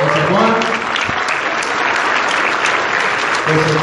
[0.00, 0.54] José Juan.
[3.46, 3.78] José.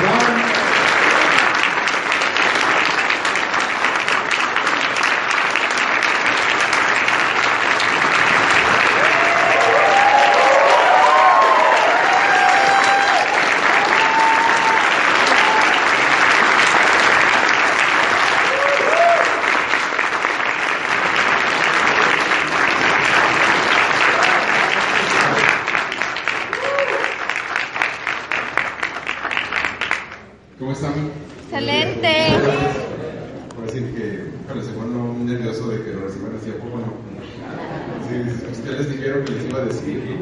[30.60, 30.94] ¿Cómo están?
[31.44, 32.14] Excelente.
[33.56, 36.78] Por decir que, bueno, se pone muy nervioso de que lo reciban así a poco,
[36.78, 36.94] ¿no?
[38.08, 40.18] Sí, ustedes dijeron que les iba a decir.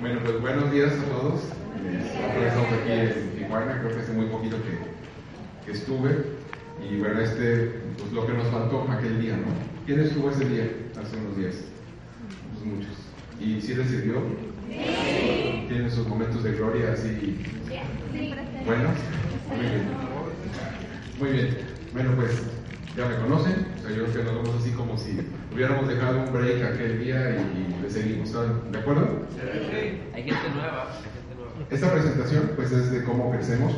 [0.00, 1.40] bueno, pues buenos días a todos.
[1.84, 6.24] Eh, estamos aquí en Tijuana, creo que hace muy poquito que, que estuve.
[6.88, 9.46] Y bueno, este, pues lo que nos faltó aquel día, ¿no?
[9.86, 10.70] ¿Quién estuvo ese día,
[11.00, 11.56] hace unos días?
[12.54, 12.92] Pues muchos.
[13.40, 14.22] ¿Y si les sirvió?
[14.68, 15.66] Sí.
[15.68, 17.38] ¿Tienen sus momentos de gloria así?
[18.66, 18.90] Bueno,
[19.48, 19.88] muy bien.
[21.18, 21.58] Muy bien.
[21.92, 22.42] Bueno, pues
[22.96, 23.66] ya me conocen.
[23.78, 25.18] O sea, yo creo que nos vemos así como si
[25.52, 28.28] hubiéramos dejado un break aquel día y, y le seguimos.
[28.28, 29.26] ¿Están de acuerdo?
[30.14, 31.52] Hay gente nueva, hay gente nueva.
[31.70, 33.72] Esta presentación pues es de cómo crecemos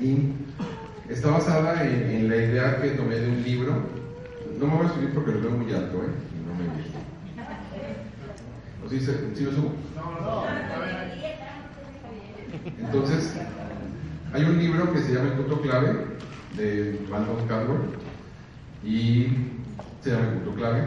[0.00, 0.32] y
[1.08, 3.72] está basada en, en la idea que tomé de un libro.
[4.58, 6.10] No me voy a subir porque lo veo muy alto, ¿eh?
[6.34, 6.98] Y no me gusta.
[8.84, 9.72] ¿O sí, se- sí lo subo?
[12.92, 13.34] Entonces,
[14.32, 16.06] hay un libro que se llama El punto clave
[16.56, 17.82] de Malcolm Gladwell
[18.84, 19.28] y
[20.00, 20.86] se llama El punto clave.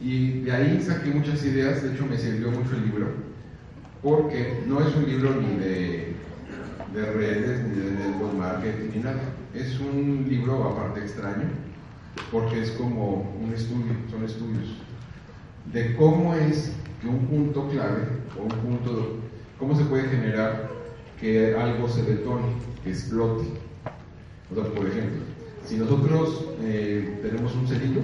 [0.00, 3.08] Y de ahí saqué muchas ideas, de hecho me sirvió mucho el libro,
[4.04, 6.14] porque no es un libro ni de,
[6.94, 9.20] de redes, ni de network marketing, ni nada.
[9.54, 11.48] Es un libro aparte extraño,
[12.30, 14.76] porque es como un estudio, son estudios,
[15.72, 18.06] de cómo es que un punto clave
[18.38, 19.16] o un punto,
[19.58, 20.68] cómo se puede generar
[21.20, 22.46] que algo se detone,
[22.84, 23.48] que explote.
[24.50, 25.20] O sea, por ejemplo,
[25.64, 28.00] si nosotros eh, tenemos un cerito,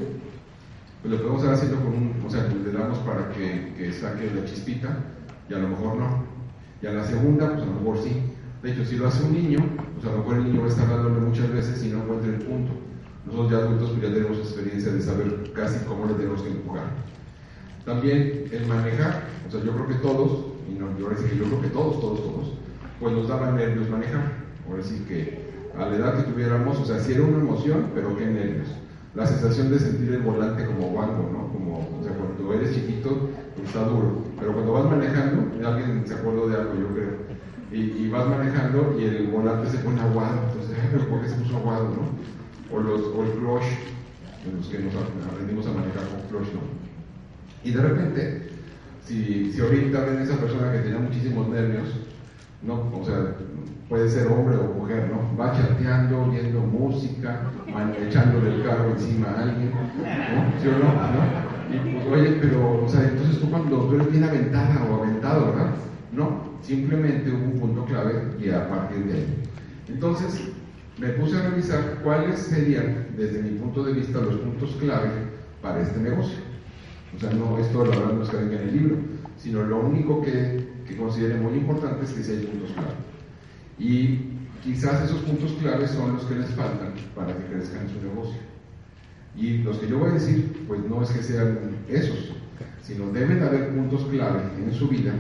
[1.03, 4.31] pues lo podemos estar haciendo con un, o sea, le damos para que, que saque
[4.35, 4.99] la chispita
[5.49, 6.25] y a lo mejor no.
[6.83, 8.23] Y a la segunda, pues a lo mejor sí.
[8.63, 9.59] De hecho, si lo hace un niño,
[9.95, 12.31] pues a lo mejor el niño va a estar dándole muchas veces y no encuentra
[12.31, 12.73] el punto.
[13.27, 16.85] Nosotros ya adultos pues ya tenemos experiencia de saber casi cómo le tenemos que empujar.
[17.85, 21.69] También el manejar, o sea, yo creo que todos, y no, yo yo creo que
[21.69, 22.53] todos, todos, todos,
[22.99, 24.45] pues nos daba nervios manejar.
[24.69, 25.45] Ahora sí que
[25.79, 28.69] a la edad que tuviéramos, o sea, sí era una emoción, pero qué nervios.
[29.15, 31.53] La sensación de sentir el volante como guango, ¿no?
[31.53, 34.25] Como, o sea, cuando eres chiquito, pues está duro.
[34.41, 37.25] Pero cuando vas manejando, alguien se acordó de algo, yo creo,
[37.71, 41.37] y, y vas manejando y el volante se pone aguado, entonces, pero ¿por qué se
[41.37, 42.77] puso aguado, no?
[42.77, 43.65] O, los, o el clutch,
[44.47, 46.61] en los que nos aprendimos a manejar con clutch, ¿no?
[47.63, 48.54] Y de repente,
[49.05, 51.89] si, si ahorita ven esa persona que tenía muchísimos nervios,
[52.63, 52.91] ¿no?
[52.99, 53.37] O sea,
[53.89, 55.37] puede ser hombre o mujer, ¿no?
[55.37, 57.51] Va chateando, viendo música,
[58.01, 60.61] echándole el carro encima a alguien, ¿no?
[60.61, 60.95] ¿Sí o no?
[60.95, 61.45] ¿No?
[61.71, 65.47] Y pues, oye, pero, o sea, entonces tú cuando tú eres bien aventada o aventado,
[65.47, 65.71] ¿verdad?
[66.13, 69.43] No, simplemente hubo un punto clave y a partir de ahí.
[69.89, 70.49] Entonces,
[70.99, 75.11] me puse a revisar cuáles serían, desde mi punto de vista, los puntos clave
[75.61, 76.39] para este negocio.
[77.17, 78.97] O sea, no, esto la verdad no es que venga en el libro,
[79.39, 82.95] sino lo único que, que considere muy importante es que sí hay puntos clave.
[83.79, 84.19] Y
[84.63, 88.41] quizás esos puntos claves son los que les faltan para que crezcan en su negocio.
[89.37, 91.59] Y los que yo voy a decir, pues no es que sean
[91.89, 92.33] esos,
[92.83, 95.13] sino deben haber puntos clave en su vida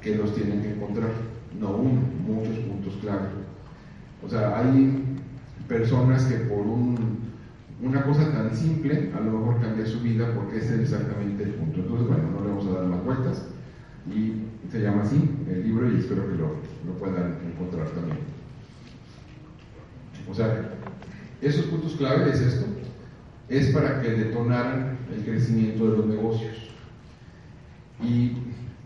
[0.00, 1.10] que los tienen que encontrar,
[1.58, 3.28] no uno, muchos puntos clave.
[4.24, 5.02] O sea, hay
[5.68, 7.29] personas que por un-
[7.82, 11.50] una cosa tan simple a lo mejor cambia su vida porque ese es exactamente el
[11.50, 11.80] punto.
[11.80, 13.44] Entonces, bueno, no le vamos a dar más vueltas
[14.06, 18.18] y se llama así el libro y espero que lo, lo puedan encontrar también.
[20.28, 20.74] O sea,
[21.40, 22.66] esos puntos clave es esto,
[23.48, 26.56] es para que detonaran el crecimiento de los negocios.
[28.02, 28.36] Y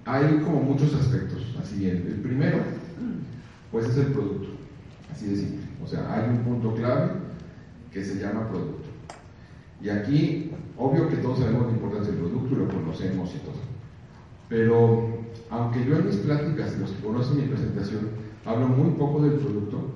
[0.05, 1.55] hay como muchos aspectos.
[1.61, 2.59] Así, el, el primero,
[3.71, 4.49] pues es el producto,
[5.13, 5.65] así de simple.
[5.83, 7.13] O sea, hay un punto clave
[7.93, 8.74] que se llama producto.
[9.83, 13.55] Y aquí, obvio que todos sabemos la importancia del producto y lo conocemos y todo.
[14.49, 15.09] Pero,
[15.51, 18.09] aunque yo en mis pláticas, los que conocen mi presentación,
[18.45, 19.91] hablo muy poco del producto,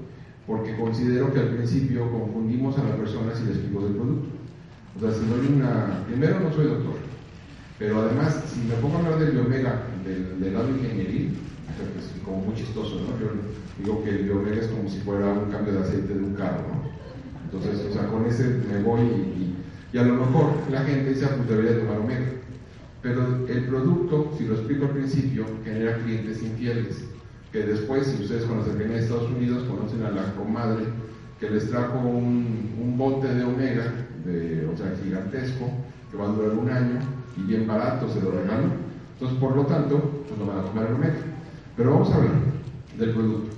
[0.46, 4.28] porque considero que al principio confundimos a las personas y les explico del producto.
[4.96, 6.04] O sea, si doy una.
[6.06, 6.96] Primero, no soy doctor,
[7.78, 11.36] pero además, si me pongo a hablar del biomega, del, lado ingenieril,
[11.96, 13.20] es como muy chistoso, ¿no?
[13.20, 13.30] Yo
[13.78, 16.62] digo que el biomega es como si fuera un cambio de aceite de un carro,
[16.66, 16.88] ¿no?
[17.44, 19.54] Entonces, o sea, con ese me voy y,
[19.92, 22.26] y, a lo mejor la gente dice, ah, pues debería tomar omega.
[23.02, 27.04] Pero el producto, si lo explico al principio, genera clientes infieles,
[27.52, 30.84] que después, si ustedes con la cercanía de Estados Unidos, conocen a la comadre
[31.40, 33.84] que les trajo un, un bote de omega,
[34.24, 35.70] de, o sea, gigantesco,
[36.10, 36.98] que va a durar un año
[37.36, 38.64] y bien barato, se lo regalo.
[39.14, 41.16] Entonces, por lo tanto, pues no van a tomar el omega.
[41.76, 42.32] Pero vamos a hablar
[42.98, 43.56] del producto.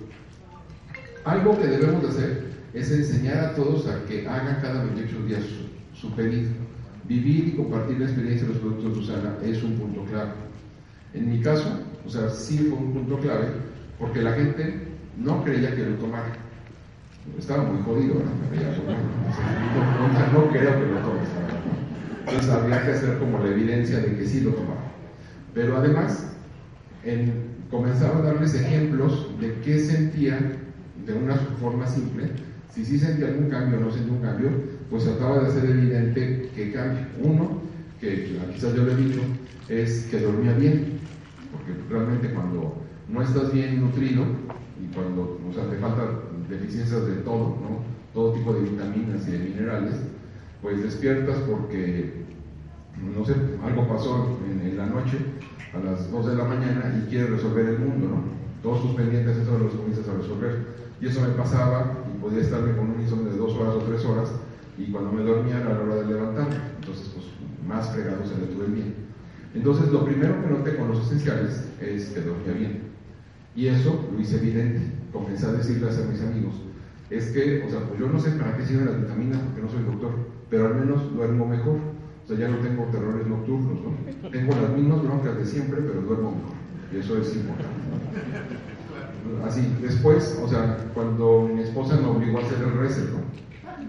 [1.24, 5.42] Algo que debemos de hacer es enseñar a todos a que hagan cada 28 días
[5.42, 5.69] su,
[6.00, 6.50] su pedido.
[7.04, 10.30] Vivir y compartir la experiencia de los productos de Usana es un punto clave.
[11.12, 11.68] En mi caso,
[12.06, 13.48] o sea, sí fue un punto clave
[13.98, 14.88] porque la gente
[15.18, 16.32] no creía que lo tomara.
[17.38, 18.30] Estaba muy jodido, ¿no?
[18.40, 21.20] Me veía como, o sea, no, no creo que lo tome.
[22.20, 24.80] Entonces habría que hacer como la evidencia de que sí lo tomaba.
[25.52, 26.32] Pero además,
[27.04, 27.32] en,
[27.70, 30.38] comenzaba a darles ejemplos de qué sentía
[31.04, 32.30] de una forma simple.
[32.72, 34.50] Si sí sentía algún cambio o no sentía un cambio,
[34.90, 37.08] pues trataba de hacer evidente que cambia.
[37.22, 37.62] Uno,
[38.00, 39.20] que quizás yo le he dicho,
[39.68, 40.98] es que dormía bien,
[41.52, 44.24] porque realmente cuando no estás bien nutrido
[44.82, 46.08] y cuando o sea, te faltan
[46.48, 47.90] deficiencias de todo, ¿no?
[48.12, 49.94] todo tipo de vitaminas y de minerales,
[50.60, 52.24] pues despiertas porque,
[53.16, 53.34] no sé,
[53.64, 55.18] algo pasó en, en la noche
[55.72, 58.22] a las 2 de la mañana y quieres resolver el mundo, ¿no?
[58.62, 60.80] Todos tus pendientes, eso los comienzas a resolver.
[61.00, 64.04] Y eso me pasaba y podía estarme con un insomnio de dos horas o tres
[64.04, 64.32] horas
[64.80, 66.56] y cuando me dormía era la hora de levantarme.
[66.80, 67.26] Entonces, pues
[67.68, 68.94] más fregado se le tuve bien.
[69.54, 72.82] Entonces, lo primero que noté con los esenciales es que dormía bien.
[73.54, 74.80] Y eso lo hice evidente.
[75.12, 76.54] Comencé a decirles a mis amigos,
[77.10, 79.68] es que, o sea, pues yo no sé para qué sirven las vitaminas porque no
[79.68, 80.12] soy doctor,
[80.48, 81.76] pero al menos duermo mejor.
[82.24, 84.30] O sea, ya no tengo terrores nocturnos, ¿no?
[84.30, 86.54] Tengo las mismas broncas de siempre, pero duermo mejor.
[86.92, 87.80] Y eso es importante.
[89.44, 93.20] Así, después, o sea, cuando mi esposa me obligó a hacer el reset, ¿no?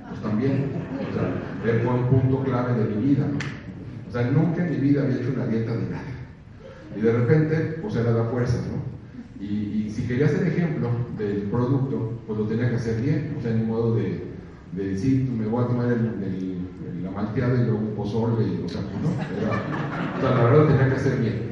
[0.10, 3.26] Pues también, o sea, fue un punto clave de mi vida.
[4.08, 6.04] O sea, nunca en mi vida había hecho una dieta de nada.
[6.96, 8.92] Y de repente, pues era la fuerza, ¿no?
[9.42, 13.42] Y, y, si quería ser ejemplo del producto, pues lo tenía que hacer bien, o
[13.42, 14.24] sea, ni modo de,
[14.74, 18.64] de decir, me voy a tomar el, el, la malteada y luego un pozole, y,
[18.64, 19.10] o sea, ¿no?
[19.42, 21.52] Era, o sea, la verdad lo tenía que hacer bien.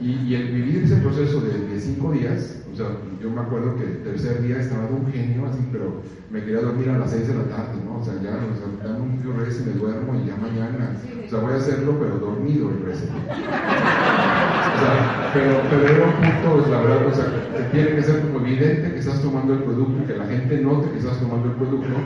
[0.00, 2.88] Y, y, el vivir ese proceso de, de, cinco días, sea,
[3.20, 6.60] yo me acuerdo que el tercer día estaba de un genio así, pero me quería
[6.60, 7.98] dormir a las seis de la tarde, ¿no?
[8.00, 10.92] O sea, ya, o sea, dame un frío y me duermo y ya mañana,
[11.24, 13.12] o sea, voy a hacerlo, pero dormido el resto.
[14.66, 18.20] O sea, pero, pero era un punto, pues, la verdad, o sea, tiene que ser
[18.20, 21.54] como evidente que estás tomando el producto, que la gente note que estás tomando el
[21.54, 21.96] producto,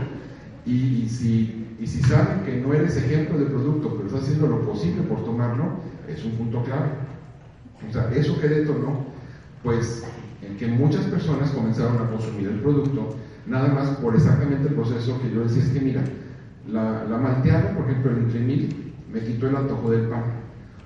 [0.65, 4.47] y, y, si, y si saben que no eres ejemplo de producto, pero estás haciendo
[4.47, 6.91] lo posible por tomarlo, es un punto clave.
[7.89, 9.07] O sea, eso que detonó,
[9.65, 10.05] pues,
[10.43, 13.17] en que muchas personas comenzaron a consumir el producto,
[13.47, 16.03] nada más por exactamente el proceso que yo decía, es que mira,
[16.69, 20.25] la, la malteada, por ejemplo, el Nutrimil, me quitó el antojo del pan.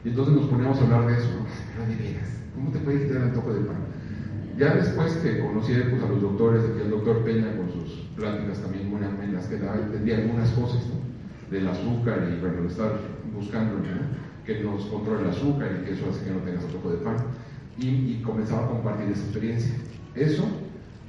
[0.04, 1.30] Y entonces nos poníamos a hablar de eso,
[1.72, 3.76] pero de veras, ¿cómo te puede quitar el antojo del pan?
[4.58, 8.58] Ya después que conocí pues, a los doctores, que el doctor Peña con sus pláticas
[8.60, 11.50] también muy amenas que daba, entendía algunas cosas ¿no?
[11.50, 12.92] del azúcar y bueno, de estar
[13.34, 14.44] buscando ¿no?
[14.44, 17.16] que nos controle el azúcar y que eso hace que no tengas antojo de pan.
[17.78, 19.74] Y, y, comenzaba a compartir esa experiencia.
[20.14, 20.46] Eso,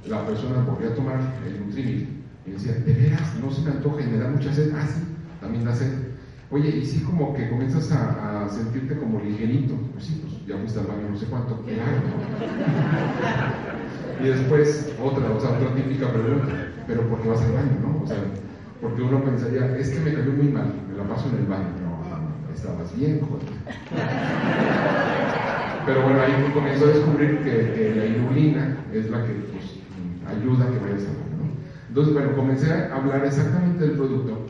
[0.06, 2.08] la persona volvió a tomar el Nutrimil
[2.44, 4.72] y decía, de veras, no se me antoja y me da mucha sed.
[4.74, 5.02] Ah, sí,
[5.40, 5.92] también da sed.
[6.50, 10.78] Oye, y sí como que comienzas a, sentirte como ligerito, pues sí, pues ya fuiste
[10.78, 12.02] al baño no sé cuánto, claro.
[14.22, 16.46] y después otra, o sea, otra típica pregunta,
[16.86, 18.04] pero ¿por qué vas al baño, no?
[18.04, 18.18] O sea,
[18.80, 21.64] porque uno pensaría, es que me cayó muy mal, me la paso en el baño,
[21.82, 23.50] no estabas bien, joder.
[25.86, 29.76] Pero bueno, ahí comenzó a descubrir que, la inulina es la que pues,
[30.26, 31.50] ayuda a que vayas al baño, ¿no?
[31.88, 34.46] Entonces, bueno, comencé a hablar exactamente del producto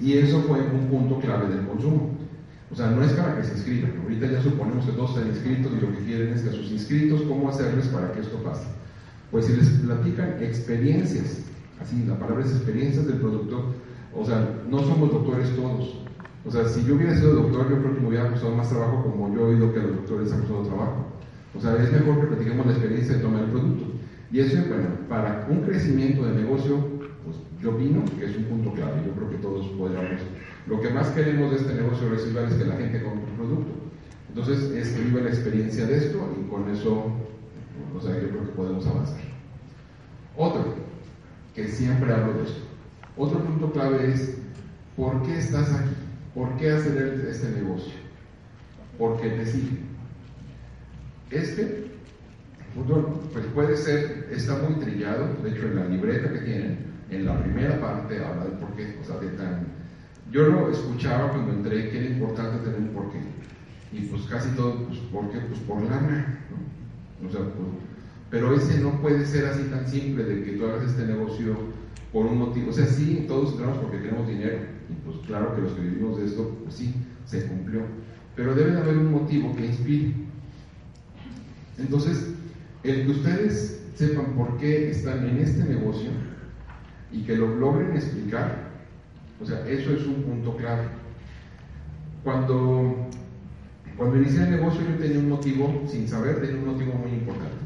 [0.00, 2.16] y eso fue un punto clave del consumo.
[2.70, 3.92] O sea, no es para que se inscriban.
[4.02, 6.70] Ahorita ya suponemos que todos están inscritos y lo que quieren es que a sus
[6.70, 8.66] inscritos, ¿cómo hacerles para que esto pase?
[9.30, 11.42] Pues si les platican experiencias,
[11.80, 13.74] así la palabra es experiencias del producto,
[14.14, 16.00] o sea, no somos doctores todos.
[16.46, 19.02] O sea, si yo hubiera sido doctor, yo creo que me hubiera costado más trabajo
[19.02, 21.06] como yo he oído que los doctores han costado trabajo.
[21.56, 23.84] O sea, es mejor que platiquemos la experiencia de tomar el producto.
[24.30, 26.76] Y eso, bueno, para un crecimiento de negocio,
[27.24, 29.02] pues yo opino que es un punto clave.
[29.06, 30.20] Yo creo que todos podríamos.
[30.68, 33.72] Lo que más queremos de este negocio residual es que la gente compre un producto.
[34.28, 37.06] Entonces, es que viva la experiencia de esto y con eso,
[37.96, 39.20] o sea, yo creo que podemos avanzar.
[40.36, 40.74] Otro,
[41.54, 42.60] que siempre hablo de esto.
[43.16, 44.36] Otro punto clave es,
[44.96, 46.05] ¿por qué estás aquí?
[46.36, 47.94] ¿Por qué hacer este negocio?
[48.98, 49.78] Porque te sigue.
[51.30, 51.86] Este,
[53.32, 56.78] pues puede ser, está muy trillado, de hecho en la libreta que tienen,
[57.10, 59.66] en la primera parte habla de por qué, o sea, de tan...
[60.30, 63.20] Yo lo escuchaba cuando entré que era importante tener un porqué.
[63.92, 65.38] Y pues casi todo, pues ¿por qué?
[65.38, 67.28] Pues por lana, ¿no?
[67.28, 67.68] O sea, pues,
[68.28, 71.56] pero ese no puede ser así tan simple de que tú hagas este negocio
[72.16, 72.70] por un motivo.
[72.70, 74.56] O sea, sí, todos entramos porque tenemos dinero.
[74.88, 76.94] Y pues claro que los que vivimos de esto, pues sí,
[77.26, 77.82] se cumplió.
[78.34, 80.14] Pero debe de haber un motivo que inspire.
[81.76, 82.32] Entonces,
[82.84, 86.08] el que ustedes sepan por qué están en este negocio
[87.12, 88.70] y que lo logren explicar,
[89.38, 90.84] o sea, eso es un punto clave.
[92.24, 93.10] Cuando,
[93.94, 97.56] cuando inicié el negocio yo tenía un motivo, sin saber, tenía un motivo muy importante.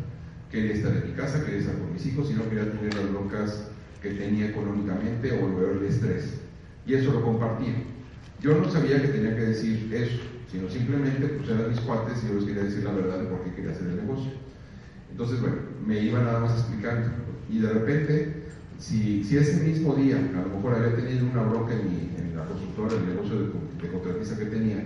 [0.50, 3.08] Quería estar en mi casa, quería estar con mis hijos y no quería tener las
[3.12, 3.69] broncas
[4.00, 6.40] que tenía económicamente o el estrés.
[6.86, 7.74] Y eso lo compartía.
[8.40, 12.28] Yo no sabía que tenía que decir eso, sino simplemente pues eran mis cuates y
[12.28, 14.30] yo les quería decir la verdad de por qué quería hacer el negocio.
[15.10, 17.08] Entonces, bueno, me iba nada más explicando.
[17.50, 18.42] Y de repente,
[18.78, 22.36] si, si ese mismo día a lo mejor había tenido una bronca en, mi, en
[22.36, 23.46] la constructora, el negocio de,
[23.82, 24.84] de contratista que tenía,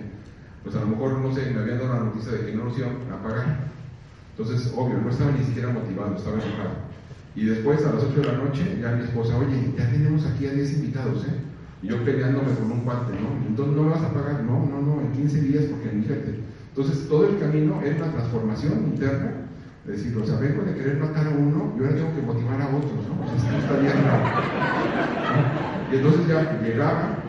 [0.63, 2.77] pues a lo mejor, no sé, me habían dado la noticia de que no nos
[2.77, 3.69] iban a pagar.
[4.37, 6.85] Entonces, obvio, no estaba ni siquiera motivado, estaba enojado.
[7.35, 10.47] Y después, a las 8 de la noche, ya mi esposa, oye, ya tenemos aquí
[10.47, 11.35] a 10 invitados, ¿eh?
[11.81, 13.45] Y yo peleándome con un guante, ¿no?
[13.47, 14.43] Entonces, ¿no me vas a pagar?
[14.43, 16.39] No, no, no, en 15 días, porque fíjate.
[16.69, 19.31] Entonces, todo el camino es una transformación interna.
[19.85, 22.61] Es decir, o sea, vengo de querer matar a uno y ahora tengo que motivar
[22.61, 23.21] a otros, ¿no?
[23.23, 23.93] O sea, está bien
[25.91, 27.19] Y entonces ya llegaba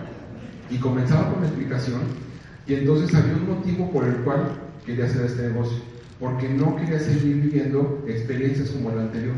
[0.71, 2.01] y comenzaba con la explicación,
[2.67, 4.53] y entonces había un motivo por el cual
[4.85, 5.79] quería hacer este negocio,
[6.19, 9.35] porque no quería seguir viviendo experiencias como la anterior.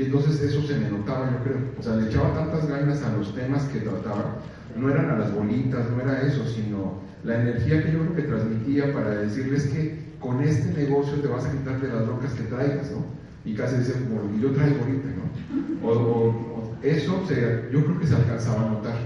[0.00, 1.58] Y entonces eso se me notaba, yo creo.
[1.78, 4.38] O sea, le echaba tantas ganas a los temas que trataba.
[4.74, 8.22] No eran a las bolitas, no era eso, sino la energía que yo creo que
[8.22, 12.44] transmitía para decirles que con este negocio te vas a quitar de las rocas que
[12.44, 13.04] traigas, ¿no?
[13.44, 15.08] Y casi lo que yo traigo ahorita,
[15.82, 15.86] ¿no?
[15.86, 18.96] O, eso se, yo creo que se alcanzaba a notar.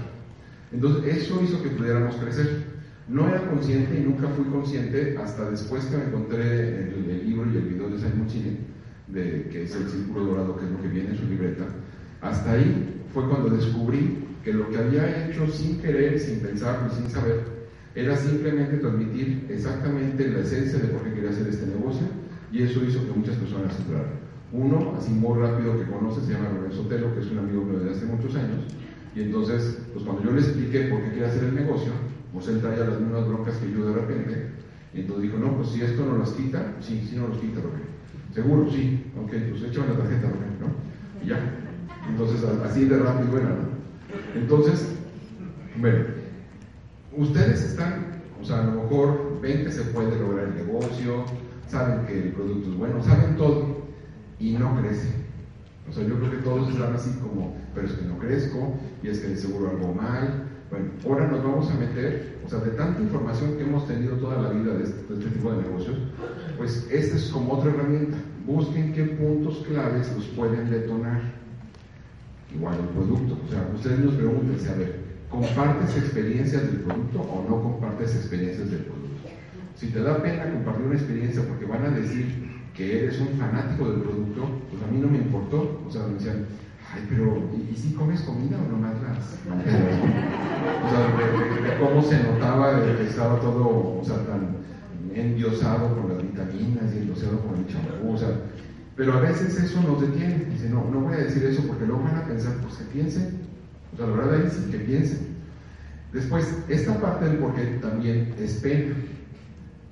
[0.71, 2.67] Entonces, eso hizo que pudiéramos crecer.
[3.09, 7.51] No era consciente y nunca fui consciente hasta después que me encontré el, el libro
[7.51, 8.75] y el video de Simon Chile
[9.07, 11.65] de, que es el círculo dorado, que es lo que viene en su libreta,
[12.21, 16.95] hasta ahí fue cuando descubrí que lo que había hecho sin querer, sin pensar y
[16.95, 17.55] sin saber,
[17.95, 22.07] era simplemente transmitir exactamente la esencia de por qué quería hacer este negocio
[22.51, 24.25] y eso hizo que muchas personas entraran.
[24.51, 27.79] Uno, así muy rápido que conoce, se llama Lorenzo Telo, que es un amigo mío
[27.79, 28.63] de hace muchos años,
[29.15, 31.91] y entonces, pues cuando yo le expliqué por qué quería hacer el negocio,
[32.33, 34.47] pues él traía las mismas broncas que yo de repente,
[34.93, 37.61] y entonces dijo, no, pues si esto no las quita, sí, sí no los quita,
[37.61, 37.83] porque
[38.35, 39.01] Seguro, sí.
[39.23, 41.23] Ok, pues échame la tarjeta, ¿no?
[41.23, 41.39] Y ya.
[42.09, 44.39] Entonces, así de rápido bueno, ¿no?
[44.39, 44.89] Entonces,
[45.77, 46.05] bueno,
[47.15, 51.23] ustedes están, o sea, a lo mejor ven que se puede lograr el negocio,
[51.67, 53.85] saben que el producto es bueno, saben todo
[54.37, 55.25] y no crecen.
[55.89, 59.07] O sea, yo creo que todos están así como, pero es que no crezco y
[59.07, 60.43] es que de seguro algo mal.
[60.69, 64.41] Bueno, ahora nos vamos a meter, o sea, de tanta información que hemos tenido toda
[64.41, 65.97] la vida de este, de este tipo de negocios,
[66.57, 68.17] pues esta es como otra herramienta.
[68.45, 71.21] Busquen qué puntos claves los pueden detonar.
[72.53, 73.37] Igual el producto.
[73.45, 78.71] O sea, ustedes nos pregunten, a ver, ¿compartes experiencias del producto o no compartes experiencias
[78.71, 79.29] del producto?
[79.75, 82.25] Si te da pena compartir una experiencia porque van a decir
[82.73, 85.81] que eres un fanático del producto, pues a mí no me importó.
[85.87, 86.45] O sea, me decían,
[86.93, 89.39] ay, pero ¿y, si comes comida o nomás las
[90.85, 94.64] O sea, de, cómo se notaba que estaba todo, o sea, tan
[95.15, 98.29] endiosado con las vitaminas y endiosado con el champú, o sea,
[98.95, 100.45] pero a veces eso nos detiene.
[100.45, 103.39] Dice, no, no voy a decir eso porque luego van a pensar, pues que piensen.
[103.93, 105.35] O sea, la verdad es que piensen.
[106.13, 108.95] Después, esta parte del por qué también es pena.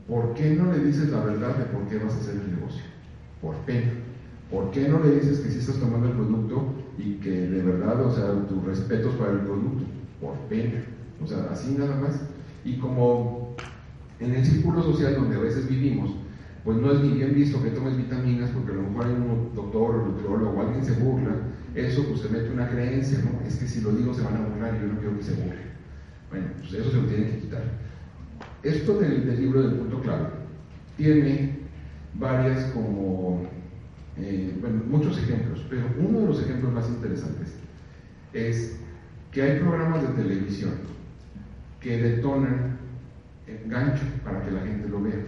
[0.08, 2.84] ¿Por qué no le dices la verdad de por qué vas a hacer el negocio?
[3.42, 3.92] Por pena.
[4.50, 8.06] ¿Por qué no le dices que si estás tomando el producto y que de verdad,
[8.06, 9.84] o sea, tus respetos para el producto?
[10.22, 10.82] Por pena.
[11.22, 12.22] O sea, así nada más.
[12.64, 13.43] Y como
[14.24, 16.12] en el círculo social donde a veces vivimos,
[16.64, 19.52] pues no es ni bien visto que tomes vitaminas porque a lo mejor hay un
[19.54, 21.36] doctor o nutriólogo o alguien se burla,
[21.76, 23.46] eso pues se mete una creencia, ¿no?
[23.46, 25.34] Es que si lo digo se van a burlar y yo no quiero que se
[25.34, 25.74] burlen.
[26.30, 27.64] Bueno, pues eso se lo tienen que quitar.
[28.64, 30.28] Esto del, libro del punto clave
[30.96, 31.60] tiene
[32.14, 33.46] varias como,
[34.18, 37.56] eh, bueno, muchos ejemplos, pero uno de los ejemplos más interesantes
[38.32, 38.78] es
[39.32, 40.74] que hay programas de televisión
[41.82, 42.73] que detonan
[43.66, 45.20] gancho para que la gente lo vea.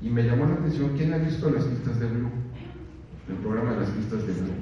[0.00, 2.30] Y me llamó la atención, ¿quién ha visto las pistas de Blue?
[3.28, 4.52] El programa de las pistas de Blue.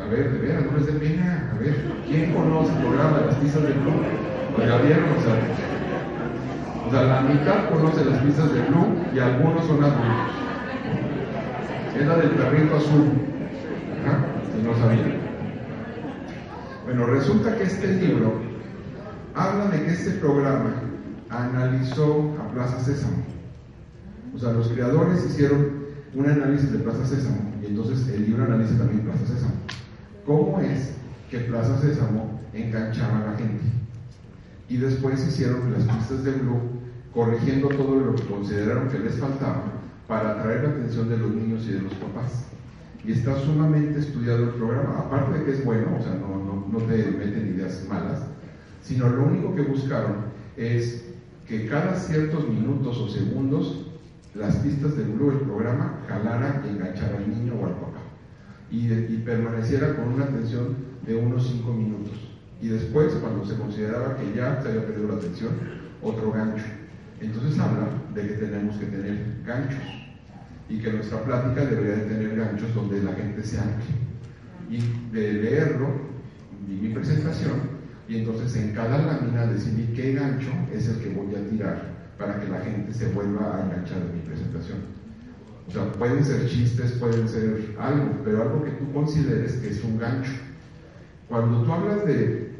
[0.00, 1.50] A ver, de veras, no les de pena.
[1.52, 1.74] A ver,
[2.06, 4.02] ¿quién conoce el programa de las pistas de Blue?
[4.58, 5.36] Oiga, vieron, o sea,
[6.86, 10.32] o sea, la mitad conoce las pistas de Blue y algunos son adultos.
[11.98, 13.06] Es la del perrito azul.
[14.54, 15.18] Si no sabían.
[16.84, 18.40] Bueno, resulta que este libro
[19.34, 20.85] habla de que este programa
[21.30, 23.24] analizó a Plaza Sésamo.
[24.34, 28.78] O sea, los creadores hicieron un análisis de Plaza Sésamo y entonces el libro analiza
[28.78, 29.54] también Plaza Sésamo.
[30.24, 30.92] ¿Cómo es
[31.30, 33.64] que Plaza Sésamo enganchaba a la gente?
[34.68, 36.60] Y después hicieron las pistas de Blue
[37.14, 39.64] corrigiendo todo lo que consideraron que les faltaba
[40.06, 42.46] para atraer la atención de los niños y de los papás.
[43.04, 46.66] Y está sumamente estudiado el programa, aparte de que es bueno, o sea, no, no,
[46.70, 48.22] no te meten ideas malas,
[48.82, 51.04] sino lo único que buscaron es
[51.48, 53.86] que cada ciertos minutos o segundos
[54.34, 58.00] las pistas de Blue, el programa, jalara y enganchara al niño o al papá.
[58.70, 60.76] Y, y permaneciera con una atención
[61.06, 62.14] de unos 5 minutos.
[62.60, 65.52] Y después, cuando se consideraba que ya se había perdido la atención,
[66.02, 66.64] otro gancho.
[67.20, 69.82] Entonces habla de que tenemos que tener ganchos
[70.68, 73.86] y que nuestra plática debería de tener ganchos donde la gente se ancle.
[74.68, 74.78] Y
[75.12, 75.88] de leerlo,
[76.68, 77.75] y mi presentación,
[78.08, 82.40] y entonces en cada lámina decidí qué gancho es el que voy a tirar para
[82.40, 84.78] que la gente se vuelva a enganchar en mi presentación.
[85.68, 89.82] O sea, pueden ser chistes, pueden ser algo, pero algo que tú consideres que es
[89.82, 90.32] un gancho.
[91.28, 92.54] Cuando tú hablas de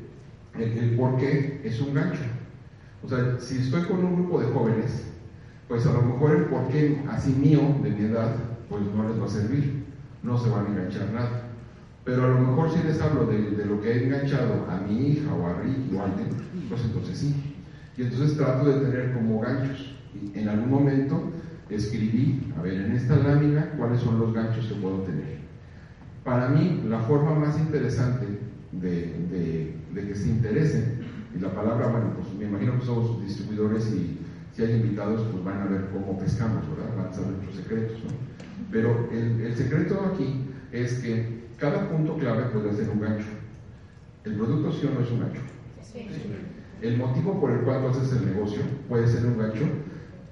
[0.59, 2.23] el, por qué, es un gancho.
[3.05, 5.05] O sea, si estoy con un grupo de jóvenes,
[5.69, 8.37] pues a lo mejor el por qué así mío, de mi edad,
[8.69, 9.85] pues no les va a servir,
[10.23, 11.46] no se van a enganchar nada.
[12.07, 15.09] Pero a lo mejor si les hablo de, de lo que he enganchado a mi
[15.09, 16.29] hija o a Ricky o a alguien,
[16.69, 17.35] pues entonces sí.
[17.97, 19.93] Y entonces trato de tener como ganchos.
[20.15, 21.33] Y en algún momento
[21.69, 25.39] escribí, a ver, en esta lámina, cuáles son los ganchos que puedo tener.
[26.23, 28.27] Para mí, la forma más interesante
[28.71, 31.01] de, que se interesen,
[31.37, 34.21] y la palabra, bueno, pues me imagino que somos distribuidores y
[34.55, 36.97] si hay invitados, pues van a ver cómo pescamos, ¿verdad?
[36.97, 38.11] Van a saber nuestros secretos, ¿no?
[38.71, 43.27] Pero el, el secreto aquí es que cada punto clave puede ser un gancho.
[44.25, 45.41] El producto sí o no es un gancho.
[45.83, 46.07] Sí.
[46.83, 49.65] El motivo por el cual tú haces el negocio puede ser un gancho.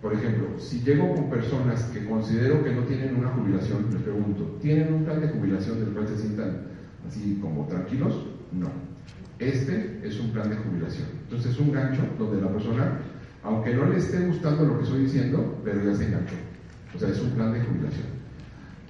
[0.02, 4.59] Por ejemplo, si llego con personas que considero que no tienen una jubilación, les pregunto,
[4.61, 6.66] ¿tienen un plan de jubilación del cual se sientan
[7.09, 8.27] así como tranquilos?
[8.53, 8.68] No.
[9.38, 11.09] Este es un plan de jubilación.
[11.22, 12.99] Entonces es un gancho donde la persona,
[13.42, 16.37] aunque no le esté gustando lo que estoy diciendo, pero ya se enganchó.
[16.94, 18.13] O sea, es un plan de jubilación.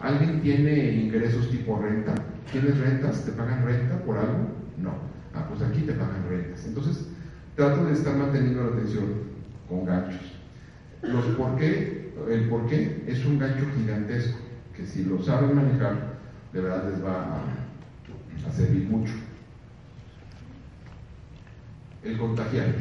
[0.04, 2.14] ¿Alguien tiene ingresos tipo renta?
[2.52, 3.24] ¿Tienes rentas?
[3.24, 4.50] ¿Te pagan renta por algo?
[4.76, 4.92] No.
[5.32, 6.66] Ah, pues aquí te pagan rentas.
[6.66, 7.06] Entonces,
[7.56, 9.06] trato de estar manteniendo la atención
[9.66, 10.20] con ganchos.
[11.00, 14.38] Los por qué, el por qué es un gancho gigantesco,
[14.76, 16.18] que si lo saben manejar,
[16.52, 17.40] de verdad les va
[18.46, 19.14] a servir mucho.
[22.02, 22.74] El contagiar.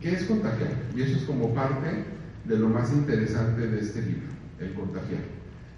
[0.00, 0.70] ¿Qué es contagiar?
[0.94, 2.04] Y eso es como parte
[2.46, 4.28] de lo más interesante de este libro,
[4.60, 5.22] el contagiar.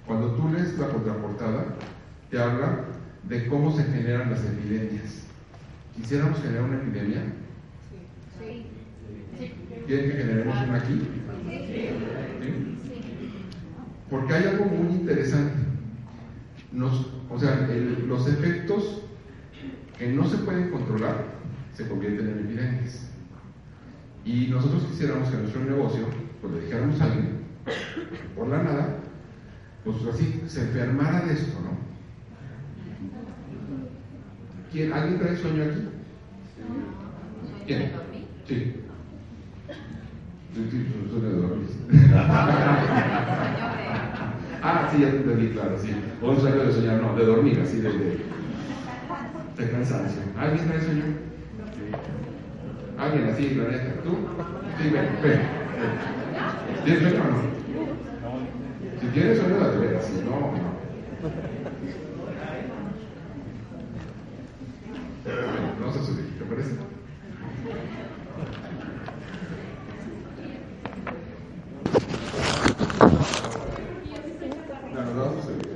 [0.06, 1.64] Cuando tú lees la contraportada,
[2.30, 2.84] te habla
[3.24, 5.28] de cómo se generan las epidemias
[6.00, 7.22] ¿Quisiéramos generar una epidemia?
[8.38, 8.66] Sí.
[9.36, 9.52] sí.
[9.86, 10.92] ¿Quieren que generemos una aquí?
[10.92, 11.88] Sí.
[14.08, 15.56] Porque hay algo muy interesante.
[16.70, 17.68] Nos, o sea,
[18.06, 19.02] los efectos
[19.98, 21.24] que no se pueden controlar
[21.74, 23.10] se convierten en epidemias.
[24.24, 26.06] Y nosotros quisiéramos que nuestro negocio,
[26.40, 27.37] pues le dijéramos a alguien,
[28.36, 28.96] por la nada,
[29.84, 31.78] pues así, se enfermara de esto, ¿no?
[34.94, 35.88] ¿Alguien trae sueño aquí?
[37.66, 37.92] ¿Quién?
[38.46, 38.74] Sí.
[41.10, 41.68] Sueño de dormir.
[44.62, 45.90] ah, sí, ya te entendí, claro, sí.
[46.22, 48.18] O un sueño de soñar, no, de dormir, así de, de,
[49.56, 50.22] de cansancio.
[50.38, 51.04] ¿Alguien trae sueño?
[52.98, 54.02] ¿Alguien así, la neta?
[54.02, 54.16] ¿Tú?
[54.82, 55.40] Sí, ven, ven.
[56.84, 57.38] ¿Tienes sueño o no?
[59.00, 60.78] Si tienes sueño, de veras, si no, no.
[65.80, 66.72] Vamos a subir, ¿te parece?
[74.94, 75.68] No, nos vamos a subir.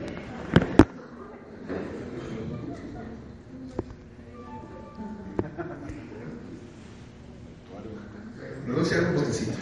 [8.66, 9.52] Nos vamos a un botecito.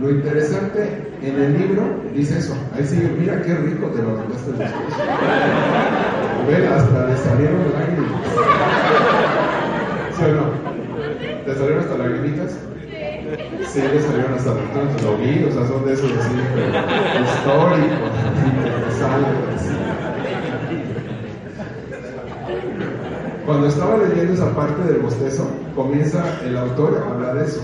[0.00, 1.82] Lo interesante en el libro
[2.14, 2.54] dice eso.
[2.76, 4.94] Ahí sigue, mira qué rico te lo contaste después.
[6.46, 8.20] Ve, hasta le salieron lágrimas.
[10.14, 11.44] ¿Sí o no?
[11.46, 12.58] ¿Te salieron hasta lagrimitas?
[13.66, 16.68] Sí, le salieron hasta entonces lo vi, o sea, son de esos así, pero
[17.24, 18.12] históricos,
[18.44, 19.74] interesantes.
[23.44, 24.54] cuando estaba leyendo esa
[25.24, 27.60] bostezo, comienza el autor a hablar de eso.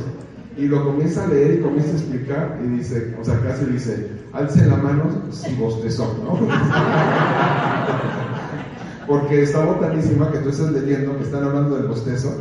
[0.57, 4.09] Y lo comienza a leer y comienza a explicar y dice, o sea, casi dice,
[4.33, 6.39] alce la mano si bostezó, ¿no?
[9.07, 12.37] Porque está botanísima que tú estás leyendo, que están hablando del bostezo,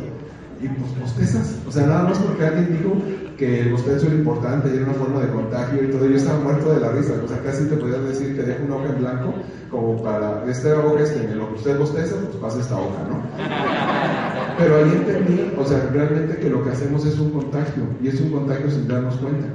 [0.62, 1.56] y pues bostezas.
[1.66, 2.94] O sea, nada más porque alguien dijo
[3.38, 6.06] que el bostezo era importante y era una forma de contagio y todo.
[6.06, 7.14] Yo estaba muerto de la risa.
[7.24, 9.34] O sea, casi te podías decir que dejo una hoja en blanco
[9.70, 13.06] como para, esta hoja es que en lo que usted bosteza, pues pasa esta hoja,
[13.08, 14.29] ¿no?
[14.60, 18.20] Pero ahí entendí, o sea, realmente que lo que hacemos es un contagio y es
[18.20, 19.48] un contagio sin darnos cuenta.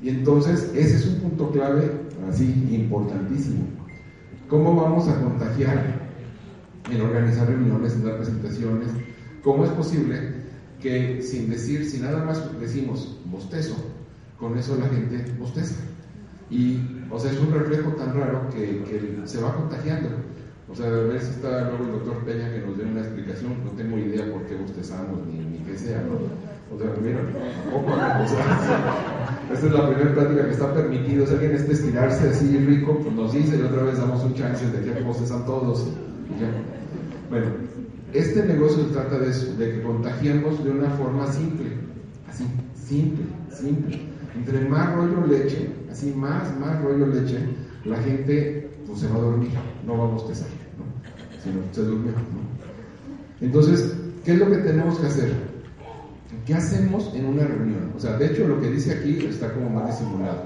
[0.00, 1.90] Y entonces ese es un punto clave,
[2.30, 3.64] así, importantísimo.
[4.48, 6.08] ¿Cómo vamos a contagiar
[6.88, 8.90] en organizar reuniones, en dar presentaciones?
[9.42, 10.34] ¿Cómo es posible
[10.80, 13.74] que sin decir, si nada más decimos bostezo,
[14.38, 15.74] con eso la gente bosteza?
[16.48, 16.78] Y,
[17.10, 20.10] o sea, es un reflejo tan raro que, que se va contagiando.
[20.70, 23.70] O sea, ver si está luego el doctor Peña que nos dé una explicación, no
[23.72, 26.16] tengo idea por qué bostezamos ni, ni qué sea, ¿no?
[26.74, 31.34] O sea, mira, tampoco, o sea, esta es la primera plática que está permitido, si
[31.34, 34.80] alguien está estirarse así rico, pues nos dice y otra vez damos un chance de
[34.80, 35.86] que bostezan todos.
[37.28, 37.46] Bueno,
[38.14, 41.66] este negocio trata de eso, de que contagiemos de una forma simple,
[42.28, 44.00] así, simple, simple.
[44.34, 47.38] Entre más rollo leche, así más, más rollo leche,
[47.84, 48.63] la gente
[48.94, 49.50] pues, se va a dormir,
[49.84, 50.84] no va a bostezar, ¿no?
[51.42, 52.12] sino se durmió.
[52.12, 52.20] ¿no?
[53.40, 53.92] Entonces,
[54.24, 55.32] ¿qué es lo que tenemos que hacer?
[56.46, 57.92] ¿Qué hacemos en una reunión?
[57.96, 60.44] O sea, de hecho lo que dice aquí está como más disimulado.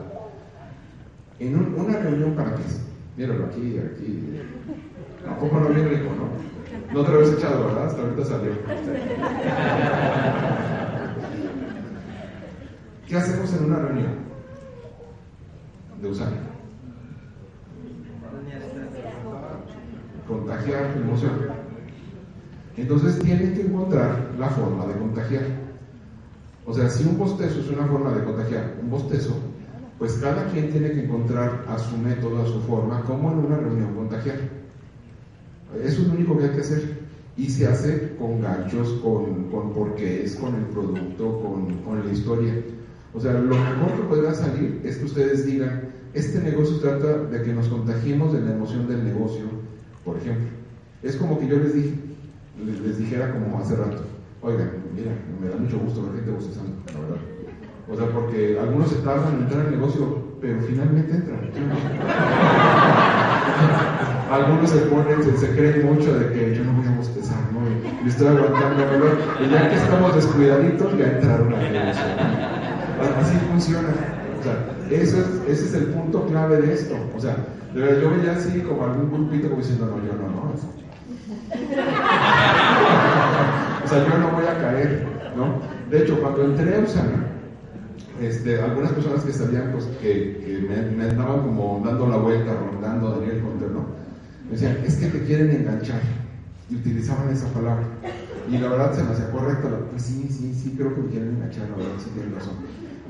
[1.39, 2.63] En un, una reunión para qué?
[3.17, 4.41] Míralo aquí, aquí.
[5.25, 6.95] Tampoco no bien rico, ¿no?
[6.95, 7.87] No te lo habías echado, ¿verdad?
[7.87, 8.53] Hasta ahorita salió.
[13.07, 14.13] ¿Qué hacemos en una reunión?
[16.01, 16.58] De usar.
[20.29, 21.33] Contagiar emoción.
[22.77, 25.43] Entonces tienen que encontrar la forma de contagiar.
[26.67, 29.35] O sea, si un bostezo es una forma de contagiar, un bostezo,
[29.99, 33.57] pues cada quien tiene que encontrar a su método, a su forma, como en una
[33.57, 34.37] reunión contagiar.
[35.83, 36.99] Eso es lo único que hay que hacer.
[37.37, 42.07] Y se hace con ganchos, con, con por qué es, con el producto, con, con
[42.07, 42.55] la historia.
[43.15, 47.43] O sea, lo mejor que podrá salir es que ustedes digan, este negocio trata de
[47.43, 49.45] que nos contagiemos de la emoción del negocio,
[50.05, 50.49] por ejemplo.
[51.03, 51.95] Es como que yo les dije,
[52.65, 54.03] les, dijera como hace rato,
[54.43, 57.19] oigan, mira, me da mucho gusto ver gente bostezando, la verdad.
[57.91, 61.41] O sea, porque algunos se tardan en entrar al negocio, pero finalmente entran.
[64.31, 67.61] algunos se ponen, se, creen mucho de que yo no voy a bostezar, ¿no?
[68.05, 69.19] Y, estoy aguantando dolor.
[69.41, 72.03] Y ya que estamos descuidaditos, ya entraron al negocio.
[73.19, 73.89] Así funciona.
[74.39, 76.95] O sea, eso es, ese es el punto clave de esto.
[77.17, 77.37] O sea,
[77.75, 80.49] de verdad, yo veía así como algún grupito como diciendo, no, yo no, no.
[83.85, 85.61] o sea, yo no voy a caer, ¿no?
[85.91, 87.27] De hecho, cuando entré a Usana,
[88.21, 93.45] este, algunas personas que sabían pues, que, me, andaban como dando la vuelta, rondando Daniel
[93.45, 93.87] Hunter, ¿no?
[94.47, 96.01] Me decían, es que te quieren enganchar.
[96.71, 97.85] Y utilizaban esa palabra.
[98.51, 99.69] Y la verdad se me hacía correcta.
[99.91, 102.55] Pues sí, sí, sí, creo que me quieren enganchar, la verdad, sí tienen razón.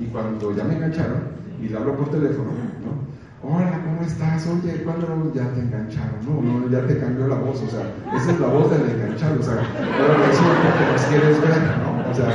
[0.00, 1.22] Y cuando ya me engancharon,
[1.60, 2.50] y le hablo por teléfono,
[2.84, 3.08] ¿no?
[3.40, 4.46] Hola, ¿cómo estás?
[4.48, 6.18] Oye, ¿cuándo ya te engancharon?
[6.26, 9.38] No, no, ya te cambió la voz, o sea, esa es la voz del enganchado,
[9.38, 12.10] o sea, pero resulta que nos quieres ver, ¿no?
[12.10, 12.34] O sea,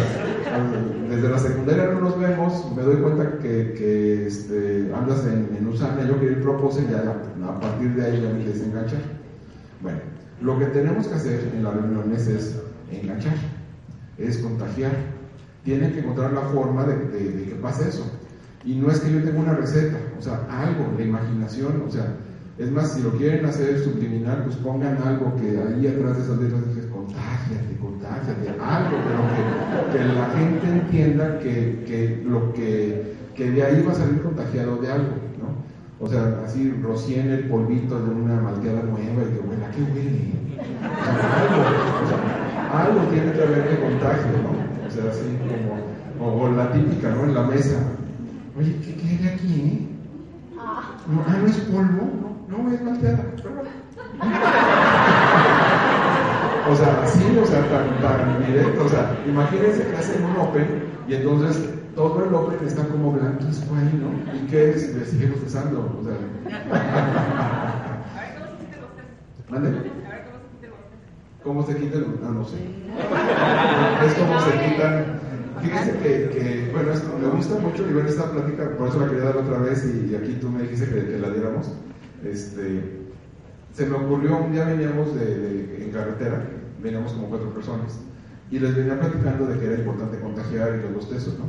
[1.10, 5.68] desde la secundaria no nos vemos, me doy cuenta que, que este, andas en, en
[5.68, 7.04] Usana, yo quiero ir propose, ya
[7.48, 9.02] a partir de ahí ya me quieres enganchar.
[9.82, 10.00] Bueno,
[10.42, 13.36] lo que tenemos que hacer en las reuniones es enganchar,
[14.18, 14.92] es contagiar.
[15.66, 18.06] Tienen que encontrar la forma de que pase eso.
[18.66, 22.16] Y no es que yo tenga una receta, o sea, algo, la imaginación, o sea,
[22.58, 26.38] es más, si lo quieren hacer subliminal, pues pongan algo que ahí atrás de esas
[26.38, 33.52] letras dices, contágiate, contágiate, algo, pero que, la gente entienda que, que lo que, que,
[33.52, 36.06] de ahí va a salir contagiado de algo, ¿no?
[36.06, 40.34] O sea, así rocien el polvito de una malteada nueva y que huela, ¿qué huele?
[40.54, 41.62] O sea, algo,
[42.04, 44.88] o sea, algo tiene que haber de contagio, ¿no?
[44.88, 45.38] O sea, así
[46.20, 47.24] como, o la típica, ¿no?
[47.24, 47.78] En la mesa,
[48.56, 49.62] Oye, ¿qué, qué hay aquí?
[49.62, 49.88] Eh?
[51.08, 53.26] No, ah, no es polvo, no, no es malteada.
[56.70, 58.86] o sea, así, o sea, tan, tan directo.
[58.86, 63.76] O sea, imagínense que hacen un Open y entonces todo el Open está como blanquisco
[63.76, 64.12] ahí, ¿no?
[64.38, 64.96] ¿Y qué es?
[64.96, 66.00] Le siguen usando.
[66.00, 66.18] O sea.
[69.50, 69.92] ¿Mande?
[71.44, 72.20] ¿Cómo se quita el.?
[72.24, 72.58] Ah, no sé.
[74.06, 75.20] Es como se quitan
[75.64, 79.08] Fíjense que, que, bueno, esto me gusta mucho y ver esta plática, por eso la
[79.08, 81.72] quería dar otra vez y, aquí tú me dijiste que, la diéramos.
[82.24, 83.04] Este,
[83.74, 86.44] se me ocurrió, un día veníamos de, en carretera
[86.84, 88.00] veníamos como cuatro personas.
[88.52, 91.46] Y les venía platicando de que era importante contagiar y los bostezos, ¿no?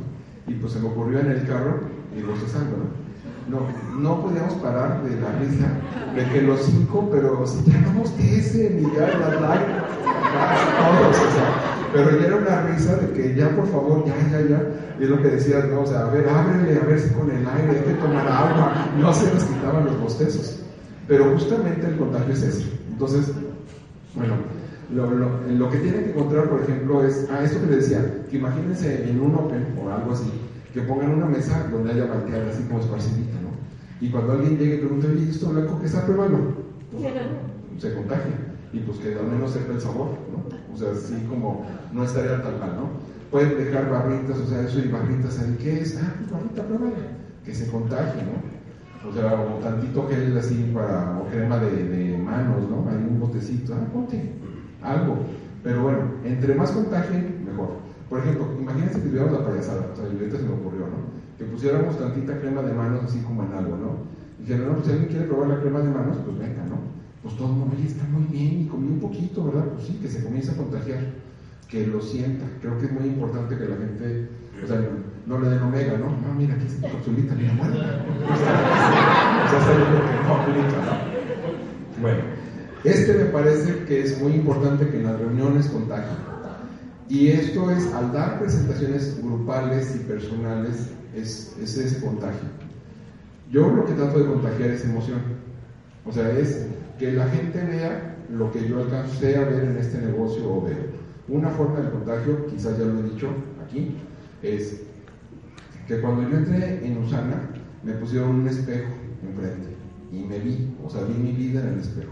[0.47, 1.81] Y pues se me ocurrió en el carro
[2.17, 3.05] y bostezando, ¿no?
[3.47, 3.67] No,
[3.99, 5.67] no podíamos parar de la risa
[6.15, 9.37] de que los cinco, pero si ya no bostecen y ya las
[10.79, 14.41] todos, o sea, pero ya era una risa de que ya por favor, ya, ya,
[14.41, 14.63] ya,
[14.99, 15.81] y es lo que decías, ¿no?
[15.81, 18.89] O sea, a ver, ábrele, a ver si con el aire hay que tomar agua,
[18.99, 20.59] no se nos quitaban los bostezos.
[21.07, 22.67] Pero justamente el contagio es eso.
[22.91, 23.31] Entonces,
[24.13, 24.33] bueno,
[24.93, 28.23] lo, lo, lo, que tienen que encontrar, por ejemplo, es, ah, esto que les decía,
[28.29, 30.29] que imagínense en un Open o algo así,
[30.73, 33.55] que pongan una mesa donde haya malteada así como esparcidita, ¿no?
[34.05, 36.05] Y cuando alguien llegue y pregunte, oye, ¿esto blanco qué está?
[36.05, 38.33] Pues, se contagia.
[38.73, 40.64] Y pues que al menos sepa el sabor, ¿no?
[40.75, 42.89] O sea, así como no estaría tal mal, ¿no?
[43.31, 45.97] Pueden dejar barritas, o sea, eso y barritas ahí, ¿qué es?
[46.01, 46.91] Ah, pues barrita, pruébala,
[47.43, 48.55] que se contagie, ¿no?
[49.09, 52.89] o sea, o tantito gel así para, o crema de, de manos, ¿no?
[52.89, 54.31] Hay un botecito, ah, ponte
[54.81, 55.17] algo.
[55.63, 57.69] Pero bueno, entre más contagien, mejor.
[58.09, 61.09] Por ejemplo, imagínense que tuviéramos la payasada, o sea, ahorita se me ocurrió, ¿no?
[61.37, 63.89] Que pusiéramos tantita crema de manos así como en algo, ¿no?
[64.39, 66.94] Y dijeron, no, pues si alguien quiere probar la crema de manos, pues venga, ¿no?
[67.25, 69.65] Pues todo el mundo, oye, está muy bien, y comí un poquito, ¿verdad?
[69.73, 70.99] Pues sí, que se comience a contagiar,
[71.67, 72.45] que lo sienta.
[72.61, 74.29] Creo que es muy importante que la gente,
[74.63, 74.79] o sea,
[75.25, 76.11] no le den omega, ¿no?
[76.11, 78.05] No, mira, aquí está tu capsulita, mira, muerta.
[78.31, 81.99] O sea, está que no aplica, ¿no?
[81.99, 82.21] Bueno,
[82.83, 86.17] este me parece que es muy importante que en las reuniones contagien.
[87.09, 92.49] Y esto es, al dar presentaciones grupales y personales, es, es ese contagio.
[93.51, 95.21] Yo lo que trato de contagiar es emoción.
[96.05, 99.99] O sea, es que la gente vea lo que yo alcancé a ver en este
[99.99, 101.05] negocio o veo.
[101.27, 103.29] Una forma de contagio, quizás ya lo he dicho
[103.65, 103.95] aquí,
[104.41, 104.81] es
[105.87, 107.49] que cuando yo entré en Usana,
[107.83, 109.69] me pusieron un espejo enfrente
[110.11, 112.11] y me vi, o sea, vi mi vida en el espejo.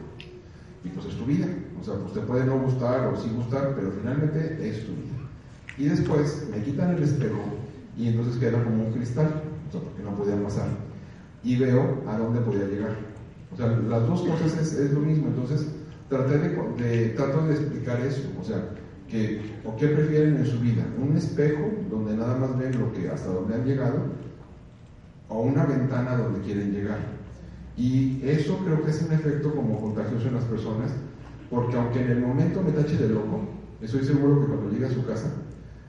[0.83, 1.47] Y pues es tu vida,
[1.79, 5.13] o sea, pues te puede no gustar o sí gustar, pero finalmente es tu vida.
[5.77, 7.41] Y después me quitan el espejo
[7.97, 10.67] y entonces queda como un cristal, o sea, porque no podía pasar.
[11.43, 13.12] Y veo a dónde podía llegar.
[13.53, 15.67] O sea, las dos cosas es, es lo mismo, entonces
[16.09, 16.49] traté de,
[16.83, 18.69] de, trato de explicar eso, o sea,
[19.07, 23.09] que, o qué prefieren en su vida, un espejo donde nada más ven lo que
[23.09, 23.99] hasta donde han llegado,
[25.29, 26.97] o una ventana donde quieren llegar.
[27.77, 30.91] Y eso creo que es un efecto como contagioso en las personas,
[31.49, 33.41] porque aunque en el momento me tache de loco,
[33.81, 35.31] estoy seguro que cuando llegue a su casa,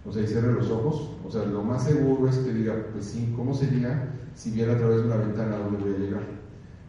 [0.05, 3.07] o sea, y cierre los ojos, o sea, lo más seguro es que diga, pues
[3.07, 6.44] sí, ¿cómo sería si viera a través de una ventana a donde voy a llegar?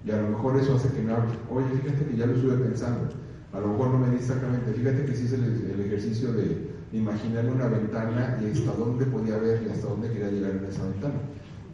[0.06, 2.58] Y a lo mejor eso hace que me hable, oye, fíjate que ya lo estuve
[2.58, 3.10] pensando,
[3.52, 7.52] a lo mejor no me dice exactamente, fíjate que es el, el ejercicio de imaginarme
[7.52, 11.16] una ventana y hasta dónde podía ver y hasta dónde quería llegar en esa ventana.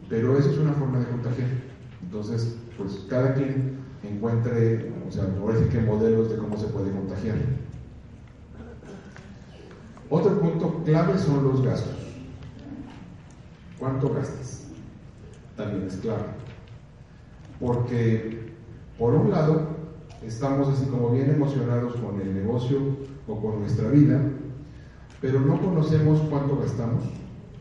[0.08, 1.48] Pero eso es una forma de contagiar.
[2.02, 6.90] Entonces, pues cada quien encuentre, o sea, ahora sí que modelos de cómo se puede
[6.90, 7.36] contagiar.
[10.08, 11.96] Otro punto clave son los gastos.
[13.78, 14.64] ¿Cuánto gastas?
[15.56, 16.41] También es clave.
[17.64, 18.50] Porque,
[18.98, 19.68] por un lado,
[20.26, 22.78] estamos así como bien emocionados con el negocio
[23.28, 24.20] o con nuestra vida,
[25.20, 27.04] pero no conocemos cuánto gastamos,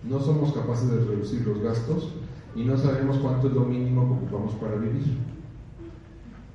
[0.10, 2.16] no somos capaces de reducir los gastos
[2.56, 5.20] y no sabemos cuánto es lo mínimo que ocupamos para vivir.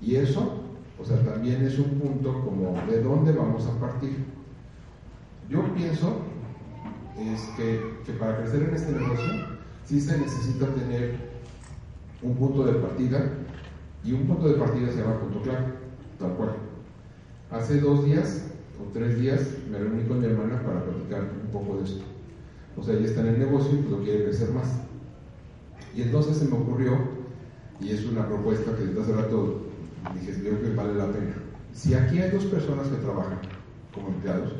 [0.02, 0.64] Y eso,
[1.00, 4.24] o sea, también es un punto como de dónde vamos a partir.
[5.48, 6.16] Yo pienso
[7.16, 9.32] es que, que para crecer en este negocio
[9.84, 11.25] sí se necesita tener
[12.22, 13.30] un punto de partida
[14.04, 15.66] y un punto de partida se llama punto clave,
[16.18, 16.50] tal cual.
[17.50, 18.46] Hace dos días
[18.80, 22.04] o tres días me reuní con mi hermana para platicar un poco de esto.
[22.76, 24.80] O sea, ella está en el negocio y lo quiere crecer más.
[25.94, 26.92] Y entonces se me ocurrió,
[27.80, 29.62] y es una propuesta que desde hace rato
[30.14, 31.34] dije, creo que vale la pena.
[31.72, 33.38] Si aquí hay dos personas que trabajan
[33.94, 34.52] como empleados,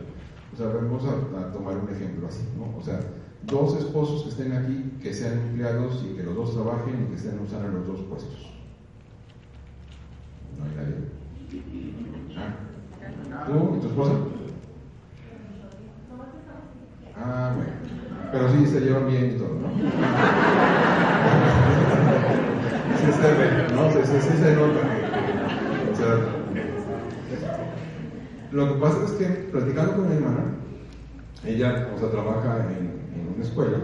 [0.52, 2.76] o sea, vamos a, a tomar un ejemplo así, ¿no?
[2.78, 3.00] O sea,
[3.46, 7.16] dos esposos que estén aquí, que sean empleados y que los dos trabajen y que
[7.16, 8.50] estén usando los dos puestos.
[10.58, 10.94] No hay nadie.
[12.36, 12.56] Ah.
[13.46, 14.12] ¿Tú y tu esposa?
[17.16, 17.70] Ah, bueno.
[18.32, 19.68] Pero sí se llevan bien y todo, ¿no?
[22.98, 23.90] sí, está bien, ¿no?
[23.92, 24.80] Sí, sí, sí se nota
[25.92, 26.16] o sea,
[28.52, 30.44] lo que pasa es que platicando con mi hermana,
[31.44, 33.78] ella, o sea, trabaja en, en una escuela,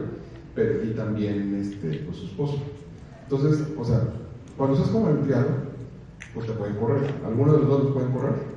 [0.54, 2.58] pero y también este, pues, su esposo.
[3.24, 4.02] Entonces, o sea,
[4.56, 5.48] cuando estás como empleado,
[6.34, 7.14] pues te pueden correr.
[7.24, 8.52] Algunos de los dos los pueden correr.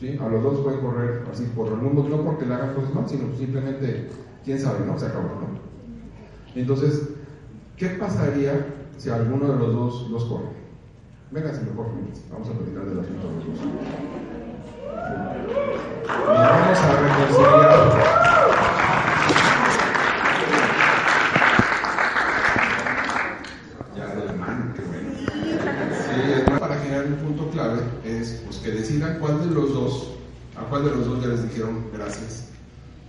[0.00, 0.18] ¿Sí?
[0.20, 3.08] A los dos pueden correr así por el mundo, no porque le hagan cosas mal,
[3.08, 4.08] sino simplemente,
[4.44, 4.98] quién sabe, ¿no?
[4.98, 5.62] Se acabó, ¿no?
[6.54, 7.10] Entonces,
[7.76, 8.66] ¿qué pasaría
[8.98, 10.62] si alguno de los dos los corre?
[11.30, 11.86] Vénganse mejor,
[12.30, 13.58] vamos a platicar del asunto de los dos.
[16.04, 17.80] Nos vamos a reconciliar.
[23.96, 25.10] Ya de la mano, qué bueno.
[26.04, 28.42] Sí, para generar un punto clave es
[29.12, 30.08] decidan cuál de los dos,
[30.56, 32.48] a cuál de los dos ya les dijeron gracias.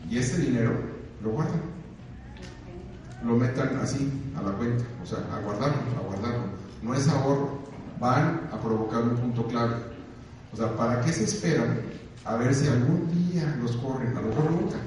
[0.10, 0.74] Y ese dinero
[1.24, 1.62] lo guardan.
[3.26, 6.44] Lo metan así a la cuenta, o sea, a guardarlo, a guardarlo.
[6.82, 7.60] No es ahorro,
[8.00, 9.76] van a provocar un punto clave.
[10.52, 11.80] O sea, ¿para qué se esperan?
[12.26, 14.78] A ver si algún día los corren, a lo mejor nunca.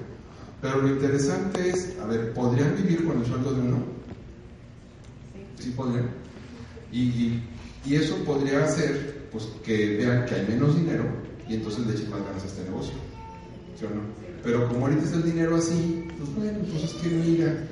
[0.60, 3.78] Pero lo interesante es, a ver, ¿podrían vivir con el sueldo de uno?
[5.58, 6.10] Sí, podrían.
[6.92, 7.42] Y,
[7.84, 11.04] y, eso podría hacer pues, que vean que hay menos dinero
[11.48, 12.94] y entonces le echen más ganas a este negocio.
[13.78, 14.00] ¿Sí o no?
[14.42, 17.66] Pero como ahorita es el dinero así, pues bueno, entonces que mira.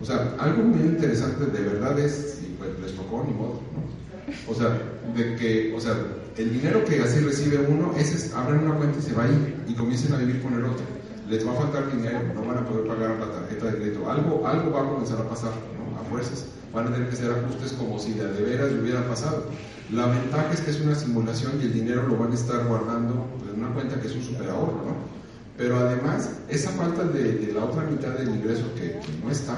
[0.00, 4.52] O sea, algo muy interesante de verdad es, y pues les tocó ni modo, ¿no?
[4.52, 4.78] O sea,
[5.16, 5.96] de que, o sea,
[6.36, 9.28] el dinero que así recibe uno, ese es, abren una cuenta y se va a
[9.28, 10.84] ir y comiencen a vivir con el otro.
[11.28, 14.08] Les va a faltar dinero, no van a poder pagar la tarjeta de crédito.
[14.08, 15.98] Algo, algo va a comenzar a pasar, ¿no?
[15.98, 16.46] A fuerzas.
[16.72, 19.46] Van a tener que hacer ajustes como si de, de veras hubiera pasado.
[19.90, 23.26] La ventaja es que es una simulación y el dinero lo van a estar guardando
[23.50, 25.18] en una cuenta que es un super ahorro, ¿no?
[25.56, 29.56] Pero además, esa falta de, la otra mitad del ingreso que, no está,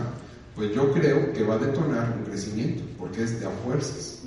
[0.54, 4.20] pues yo creo que va a detonar un crecimiento, porque es de a fuerzas.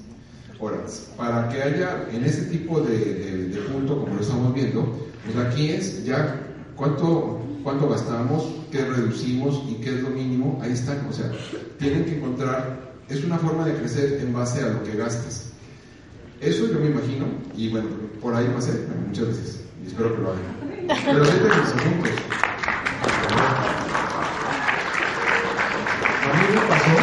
[0.59, 0.77] Ahora,
[1.17, 6.03] para que haya en ese tipo de, punto, como lo estamos viendo, pues aquí es
[6.03, 6.37] ya
[6.75, 11.05] cuánto, cuánto gastamos, qué reducimos y qué es lo mínimo, ahí están.
[11.09, 11.31] O sea,
[11.79, 15.52] tienen que encontrar, es una forma de crecer en base a lo que gastas.
[16.43, 17.25] Eso yo me imagino,
[17.55, 17.87] y bueno,
[18.21, 20.41] por ahí ser muchas veces, y espero que lo hagan.
[21.05, 22.09] Pero siempre los asuntos.
[26.19, 26.95] A mí me pasó,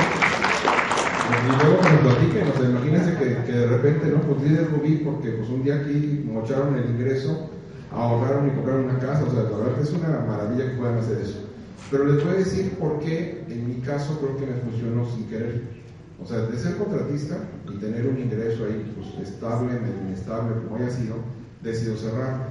[1.48, 4.20] y luego que nos platiquen, o sea, imagínense que, que, de repente, ¿no?
[4.20, 7.48] Pues dice Rubí, porque pues un día aquí mocharon el ingreso,
[7.92, 10.98] ahorraron y compraron una casa, o sea, la verdad que es una maravilla que puedan
[10.98, 11.38] hacer eso.
[11.90, 15.24] Pero les voy a decir por qué, en mi caso, creo que me funcionó sin
[15.30, 15.79] querer.
[16.22, 17.38] O sea, de ser contratista
[17.72, 21.16] y tener un ingreso ahí pues, estable, medio inestable, como haya sido,
[21.62, 22.48] decido cerrar.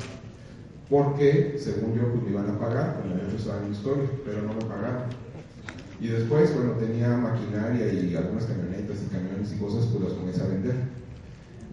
[0.89, 4.41] Porque, según yo, pues me iban a pagar, como ya estaba en mi historia, pero
[4.41, 5.03] no me pagaron.
[6.01, 10.41] Y después, bueno, tenía maquinaria y algunas camionetas y camiones y cosas, pues las comencé
[10.41, 10.75] a vender.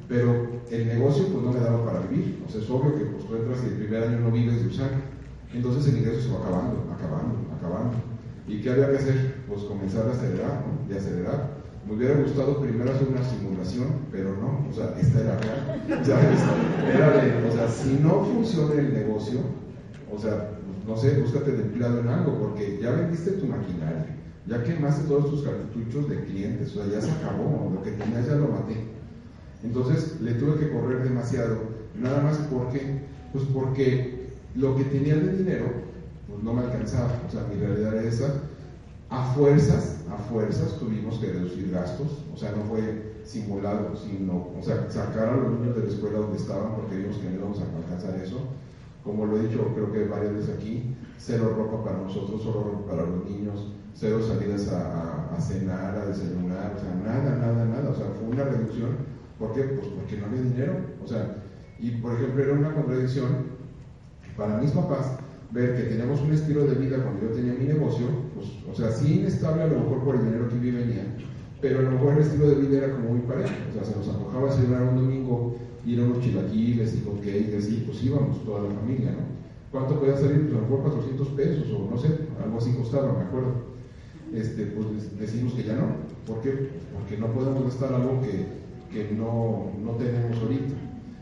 [0.09, 2.43] Pero el negocio, pues no me daba para vivir.
[2.47, 4.91] O sea, es obvio que pues, tú entras el primer año no vives de usar.
[5.55, 7.97] Entonces el ingreso se va acabando, acabando, acabando.
[8.47, 9.37] ¿Y qué había que hacer?
[9.49, 10.93] Pues comenzar a acelerar, ¿no?
[10.93, 11.56] Y acelerar.
[11.87, 16.05] Me hubiera gustado primero hacer una simulación, pero no, o sea, esta era real.
[16.05, 16.21] Sea,
[16.93, 19.39] era de, o sea, si no funciona el negocio,
[20.13, 20.51] o sea,
[20.87, 24.07] no sé, búscate de empleado en algo, porque ya vendiste tu maquinaria,
[24.49, 28.27] ya quemaste todos tus cartuchos de clientes, o sea, ya se acabó, lo que tenías
[28.27, 28.77] ya lo maté.
[29.63, 31.57] Entonces le tuve que correr demasiado,
[32.01, 33.01] nada más porque,
[33.33, 35.67] pues porque lo que tenía de dinero,
[36.29, 38.35] pues no me alcanzaba, o sea, mi realidad era esa.
[39.09, 44.63] A fuerzas, a fuerzas tuvimos que reducir gastos, o sea, no fue simulado, sino, o
[44.63, 47.61] sea, sacar a los niños de la escuela donde estaban porque vimos que no íbamos
[47.61, 48.41] a alcanzar eso.
[49.03, 52.91] Como lo he dicho, creo que varias veces aquí, cero ropa para nosotros, solo ropa
[52.91, 57.95] para los niños, cero salidas a, cenar, a desayunar, o sea, nada, nada, nada, o
[57.95, 58.91] sea, fue una reducción.
[59.39, 59.63] ¿Por qué?
[59.63, 61.37] Pues porque no había dinero, o sea,
[61.79, 63.57] y por ejemplo era una contradicción
[64.37, 65.19] para mis papás
[65.51, 68.91] ver que teníamos un estilo de vida cuando yo tenía mi negocio, pues, o sea,
[68.91, 71.05] sí inestable a lo mejor por el dinero que venía,
[71.61, 73.97] pero a lo mejor el estilo de vida era como muy parejo, o sea, se
[73.97, 78.45] nos antojaba celebrar un domingo, ir a unos chilaquiles y con cake, y pues íbamos
[78.45, 79.37] toda la familia, ¿no?
[79.73, 80.43] ¿Cuánto podía salir?
[80.43, 82.09] Pues a lo mejor 400 pesos, o no sé,
[82.43, 83.77] algo así costaba, me acuerdo.
[84.33, 85.87] Este, pues decimos que ya no.
[86.27, 86.71] ¿Por qué?
[86.95, 88.47] Porque no podemos gastar algo que,
[88.93, 90.75] que no, no tenemos ahorita.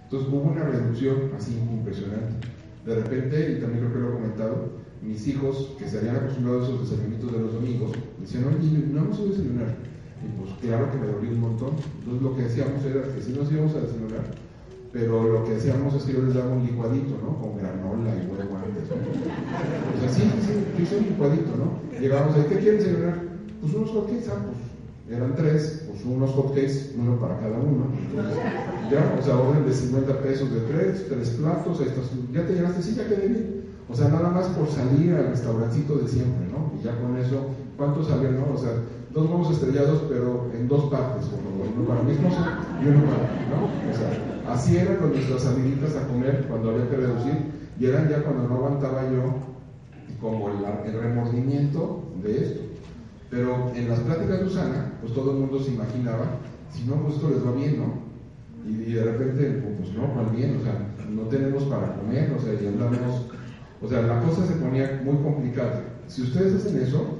[0.04, 2.46] Entonces hubo una reducción así impresionante.
[2.84, 4.68] De repente, y también creo que lo he comentado,
[5.04, 9.02] mis hijos que se habían acostumbrado a esos desayunitos de los domingos, decían, oye, no
[9.02, 9.76] vamos a desayunar.
[10.24, 11.70] Y pues claro que me dolió un montón.
[12.00, 14.24] Entonces lo que hacíamos era que sí nos íbamos a desayunar,
[14.92, 17.36] pero lo que hacíamos es que yo les daba un licuadito, ¿no?
[17.36, 18.88] Con granola y huevo antes.
[18.88, 18.96] ¿no?
[19.04, 22.00] O sea, sí, sí, hice un licuadito, ¿no?
[22.00, 23.20] Llegábamos ahí, ¿qué quieren desayunar?
[23.60, 27.92] Pues unos hotcakes, ah, pues eran tres, pues unos hotcakes, uno para cada uno.
[27.92, 28.36] Entonces,
[28.90, 32.82] ya, o sea, orden de 50 pesos de tres, tres platos, estas, ya te llegaste,
[32.82, 33.63] sí, ya quedé bien.
[33.88, 36.72] O sea, nada más por salir al restaurancito de siempre, ¿no?
[36.78, 38.54] Y ya con eso, ¿cuánto salían, no?
[38.54, 38.72] O sea,
[39.12, 43.92] dos huevos estrellados, pero en dos partes, uno para mí y uno para mí, ¿no?
[43.92, 48.08] O sea, así eran con nuestras saliditas a comer cuando había que reducir, y eran
[48.08, 49.34] ya cuando no aguantaba yo
[50.20, 52.60] como el, el remordimiento de esto.
[53.30, 56.38] Pero en las pláticas de Usana, pues todo el mundo se imaginaba,
[56.72, 58.04] si no, pues esto les va bien, ¿no?
[58.66, 60.78] Y, de repente, pues no, mal bien, o sea,
[61.10, 63.26] no tenemos para comer, o sea, y andamos,
[63.84, 65.82] o sea, la cosa se ponía muy complicada.
[66.08, 67.18] Si ustedes hacen eso,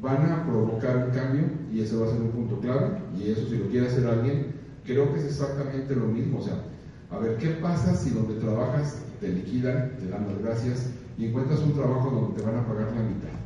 [0.00, 3.46] van a provocar un cambio y ese va a ser un punto clave y eso
[3.46, 4.54] si lo quiere hacer alguien,
[4.84, 6.62] creo que es exactamente lo mismo, o sea,
[7.10, 11.60] a ver, ¿qué pasa si donde trabajas te liquidan, te dan las gracias y encuentras
[11.60, 13.36] un trabajo donde te van a pagar la mitad?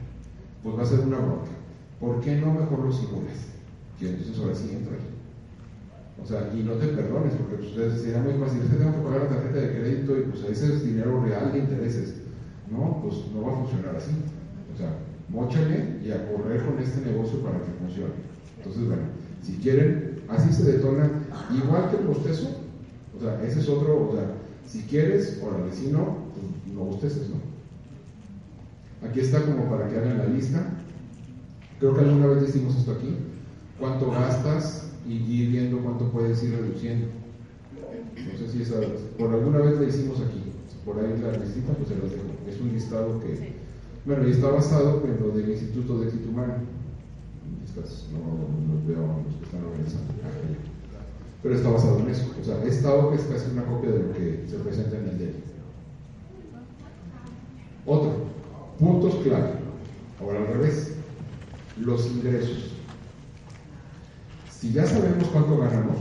[0.63, 1.51] Pues va a ser una bronca.
[1.99, 3.49] ¿Por qué no mejor lo simulas?
[4.01, 4.95] Y entonces ahora sí entra
[6.23, 9.03] O sea, y no te perdones, porque pues, ustedes dirán muy fácil, que tengo que
[9.03, 12.20] pagar la tarjeta de crédito y pues ese es dinero real de intereses.
[12.71, 14.13] No, pues no va a funcionar así.
[14.73, 14.97] O sea,
[15.29, 18.15] mochale y a correr con este negocio para que funcione.
[18.59, 19.03] Entonces, bueno,
[19.43, 21.11] si quieren, así se detona,
[21.53, 22.49] igual que el bostezo,
[23.17, 24.27] o sea, ese es otro, o sea,
[24.67, 27.51] si quieres, órale, si no, pues no bosteces, ¿no?
[29.09, 30.75] Aquí está como para que hagan la lista.
[31.79, 33.17] Creo que alguna vez hicimos esto aquí.
[33.79, 34.91] ¿Cuánto gastas?
[35.09, 37.07] Y ir viendo cuánto puedes ir reduciendo.
[38.17, 38.75] No sé si esa,
[39.19, 40.43] por alguna vez la hicimos aquí.
[40.85, 42.30] Por ahí la listita, pues se las dejo.
[42.61, 43.61] Es un listado que
[44.05, 46.55] bueno, y está basado en lo del Instituto de Éxito Humano.
[48.13, 50.13] no los veo los que están organizando.
[51.43, 52.35] Pero está basado en eso.
[52.41, 55.19] O sea, esta hoja es casi una copia de lo que se presenta en el
[55.19, 55.35] DEL.
[57.87, 58.25] Otro,
[58.79, 59.53] puntos clave.
[60.21, 60.95] Ahora al revés,
[61.79, 62.73] los ingresos.
[64.51, 65.99] Si ya sabemos cuánto ganamos,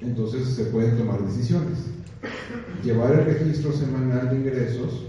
[0.00, 1.78] entonces se pueden tomar decisiones.
[2.82, 5.06] Llevar el registro semanal de ingresos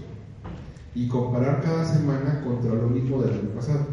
[0.98, 3.86] y comparar cada semana contra lo mismo del año pasado.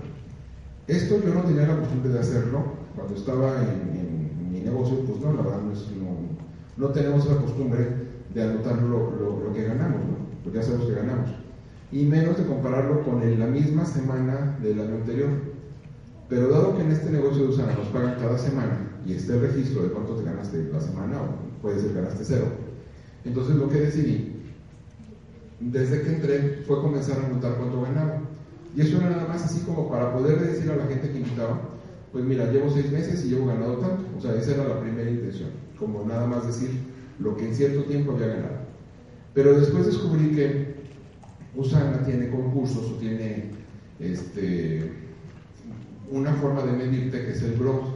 [0.88, 2.64] Esto yo no tenía la costumbre de hacerlo
[2.96, 7.88] cuando estaba en, mi negocio, pues no, la verdad no, no, tenemos la costumbre
[8.34, 10.16] de anotar lo, que ganamos, ¿no?
[10.44, 11.30] porque ya sabemos que ganamos.
[11.92, 15.30] Y menos de compararlo con la misma semana del año anterior.
[16.28, 19.84] Pero dado que en este negocio de Usana nos pagan cada semana y este registro
[19.84, 22.46] de cuánto te ganaste la semana, o puede ser ganaste cero,
[23.24, 24.35] entonces lo que decidí
[25.60, 28.22] desde que entré fue comenzar a notar cuánto ganaba.
[28.76, 31.62] Y eso era nada más así como para poder decir a la gente que invitaba,
[32.12, 34.04] pues mira, llevo seis meses y llevo ganado tanto.
[34.18, 35.50] O sea, esa era la primera intención,
[35.80, 36.72] como nada más decir
[37.20, 38.66] lo que en cierto tiempo había ganado.
[39.34, 40.76] Pero después descubrí que
[41.56, 43.52] Usana tiene concursos o tiene
[44.00, 44.92] este,
[46.12, 47.96] una forma de medirte que es el growth.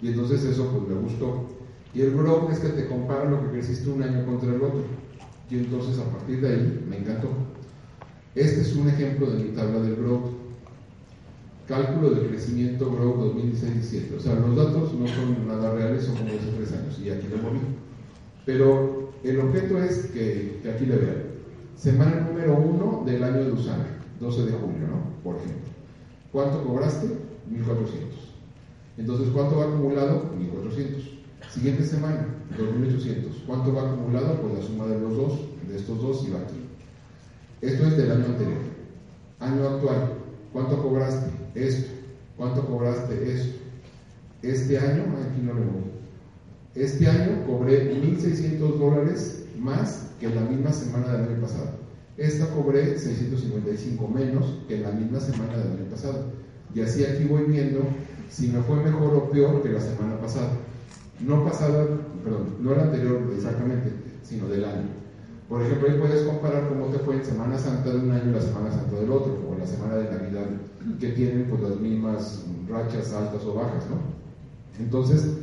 [0.00, 1.48] Y entonces eso pues me gustó.
[1.94, 4.84] Y el growth es que te compara lo que creciste un año contra el otro.
[5.50, 7.28] Y entonces a partir de ahí me encantó.
[8.34, 10.30] Este es un ejemplo de mi tabla del growth.
[11.66, 14.16] Cálculo de crecimiento growth 2016-17.
[14.16, 16.98] O sea, los datos no son nada reales, son como hace tres años.
[16.98, 17.60] Y aquí lo moví.
[18.44, 21.22] Pero el objeto es que, aquí le vean.
[21.76, 23.86] Semana número uno del año de Usana,
[24.20, 25.22] 12 de junio, ¿no?
[25.22, 25.68] Por ejemplo.
[26.32, 27.08] ¿Cuánto cobraste?
[27.50, 28.18] 1400.
[28.98, 30.30] Entonces, ¿cuánto va acumulado?
[30.36, 31.17] 1400.
[31.52, 32.26] Siguiente semana,
[32.58, 33.44] 2.800.
[33.46, 34.40] ¿Cuánto va acumulado?
[34.42, 36.60] Pues la suma de los dos, de estos dos y va aquí.
[37.62, 38.58] Esto es del año anterior.
[39.40, 40.12] Año actual,
[40.52, 41.30] ¿cuánto cobraste?
[41.54, 41.90] Esto.
[42.36, 43.32] ¿Cuánto cobraste?
[43.32, 43.58] Esto.
[44.42, 45.98] Este año, aquí no lo voy.
[46.74, 51.70] Este año cobré 1.600 dólares más que la misma semana del año pasado.
[52.18, 56.26] Esta cobré 655 menos que la misma semana del año pasado.
[56.74, 57.80] Y así aquí voy viendo
[58.30, 60.50] si me fue mejor o peor que la semana pasada
[61.20, 61.86] no pasada,
[62.24, 63.92] perdón, no el anterior exactamente,
[64.22, 64.88] sino del año.
[65.48, 68.34] Por ejemplo, ahí puedes comparar cómo te fue en Semana Santa de un año y
[68.34, 70.46] la Semana Santa del otro, o la Semana de Navidad,
[71.00, 73.96] que tienen pues las mismas rachas altas o bajas, ¿no?
[74.78, 75.38] Entonces,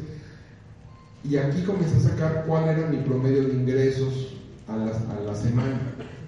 [1.23, 5.35] y aquí comencé a sacar cuál era mi promedio de ingresos a la, a la
[5.35, 5.79] semana.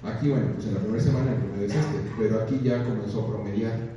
[0.04, 3.22] Aquí, bueno, pues en la primera semana el promedio es este, pero aquí ya comenzó
[3.22, 3.97] a promediar.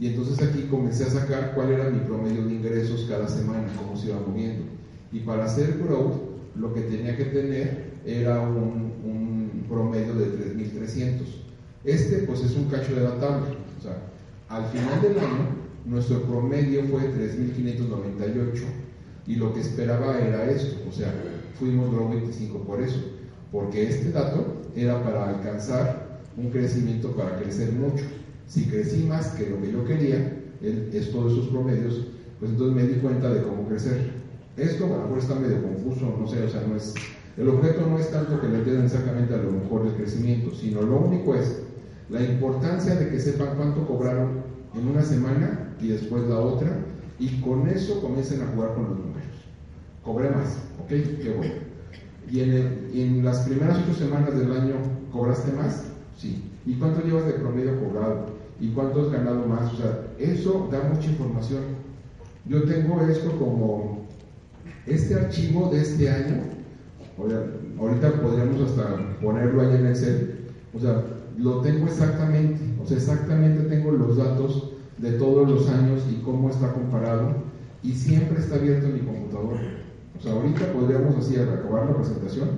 [0.00, 3.94] Y entonces aquí comencé a sacar cuál era mi promedio de ingresos cada semana, cómo
[3.94, 4.64] se iba moviendo.
[5.12, 6.14] Y para hacer growth,
[6.56, 8.90] lo que tenía que tener era un,
[9.68, 11.20] promedio de 3.300.
[11.84, 13.46] Este pues es un cacho de la tabla.
[13.78, 14.02] O sea,
[14.48, 15.48] al final del año,
[15.84, 18.62] nuestro promedio fue 3.598
[19.28, 20.76] y lo que esperaba era esto.
[20.88, 21.14] O sea,
[21.58, 23.00] fuimos grow 25 por eso.
[23.52, 28.04] Porque este dato era para alcanzar un crecimiento para crecer mucho.
[28.50, 32.06] Si crecí más que lo que yo quería, es todos esos promedios,
[32.40, 34.10] pues entonces me di cuenta de cómo crecer.
[34.56, 36.94] Esto a lo mejor está medio confuso, no sé, o sea, no es,
[37.36, 40.82] el objeto no es tanto que le entiendan exactamente a lo mejor el crecimiento, sino
[40.82, 41.62] lo único es
[42.08, 44.42] la importancia de que sepan cuánto cobraron
[44.74, 46.76] en una semana y después la otra,
[47.20, 49.30] y con eso comiencen a jugar con los números.
[50.02, 50.88] Cobré más, ¿ok?
[50.88, 51.54] Qué bueno.
[52.28, 54.74] ¿Y en, en las primeras ocho semanas del año
[55.12, 55.84] cobraste más?
[56.16, 56.50] Sí.
[56.66, 58.29] ¿Y cuánto llevas de promedio cobrado?
[58.60, 59.72] Y cuánto has ganado más.
[59.72, 61.62] O sea, eso da mucha información.
[62.46, 64.06] Yo tengo esto como
[64.86, 66.42] Este archivo de este año,
[67.78, 71.04] ahorita podríamos hasta ponerlo ahí en Excel, o sea,
[71.38, 76.48] lo tengo exactamente, o sea, exactamente tengo los datos de todos los años y cómo
[76.50, 77.34] está comparado
[77.82, 79.60] y siempre está abierto en mi computadora.
[80.18, 82.48] O sea, ahorita podríamos así acabar la presentación.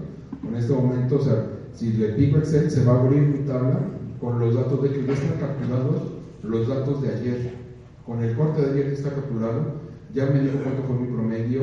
[0.49, 1.45] En este momento, o sea,
[1.75, 3.81] si le pico Excel, se va a abrir mi tabla
[4.23, 6.03] con los datos de que ya están capturados
[6.45, 7.55] los datos de ayer.
[8.07, 9.83] Con el corte de ayer que está capturado,
[10.15, 11.63] ya me dijo cuánto fue mi promedio.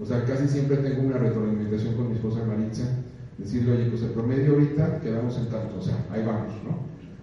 [0.00, 2.82] O sea, casi siempre tengo una retroalimentación con mi esposa Maritza,
[3.38, 6.76] decirle, oye, pues el promedio ahorita quedamos en tanto, o sea, ahí vamos, ¿no?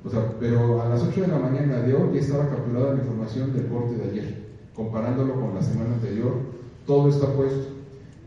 [0.06, 3.02] O sea, pero a las 8 de la mañana de hoy ya estaba capturada la
[3.02, 6.36] información del corte de ayer, comparándolo con la semana anterior,
[6.86, 7.68] todo está puesto.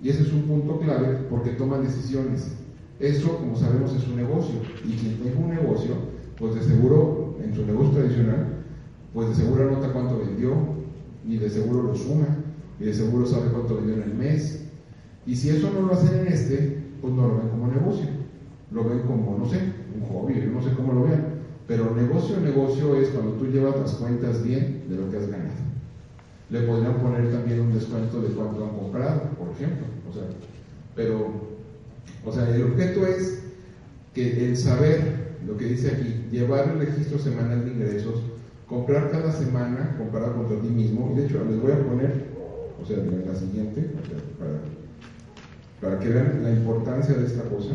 [0.02, 2.52] Y ese es un punto clave porque toman decisiones.
[3.00, 4.60] Eso, como sabemos, es un negocio.
[4.84, 8.64] Y quien tenga un negocio, pues de seguro, en su negocio tradicional,
[9.14, 10.52] pues de seguro anota cuánto vendió,
[11.28, 12.26] y de seguro lo suma,
[12.80, 14.64] y de seguro sabe cuánto vendió en el mes.
[15.26, 18.06] Y si eso no lo hacen en este, pues no lo ven como negocio.
[18.72, 19.58] Lo ven como, no sé,
[19.94, 21.42] un hobby, yo no sé cómo lo vean.
[21.68, 25.72] Pero negocio, negocio es cuando tú llevas las cuentas bien de lo que has ganado
[26.52, 29.86] le podrían poner también un descuento de cuánto han comprado, por ejemplo.
[30.08, 30.24] O sea,
[30.94, 31.32] pero,
[32.26, 33.42] o sea, el objeto es
[34.12, 38.22] que el saber, lo que dice aquí, llevar el registro semanal de ingresos,
[38.66, 42.10] comprar cada semana, comparar contra ti mismo, y de hecho les voy a poner,
[42.80, 43.90] o sea, la siguiente,
[44.38, 44.60] para,
[45.80, 47.70] para que vean la importancia de esta cosa.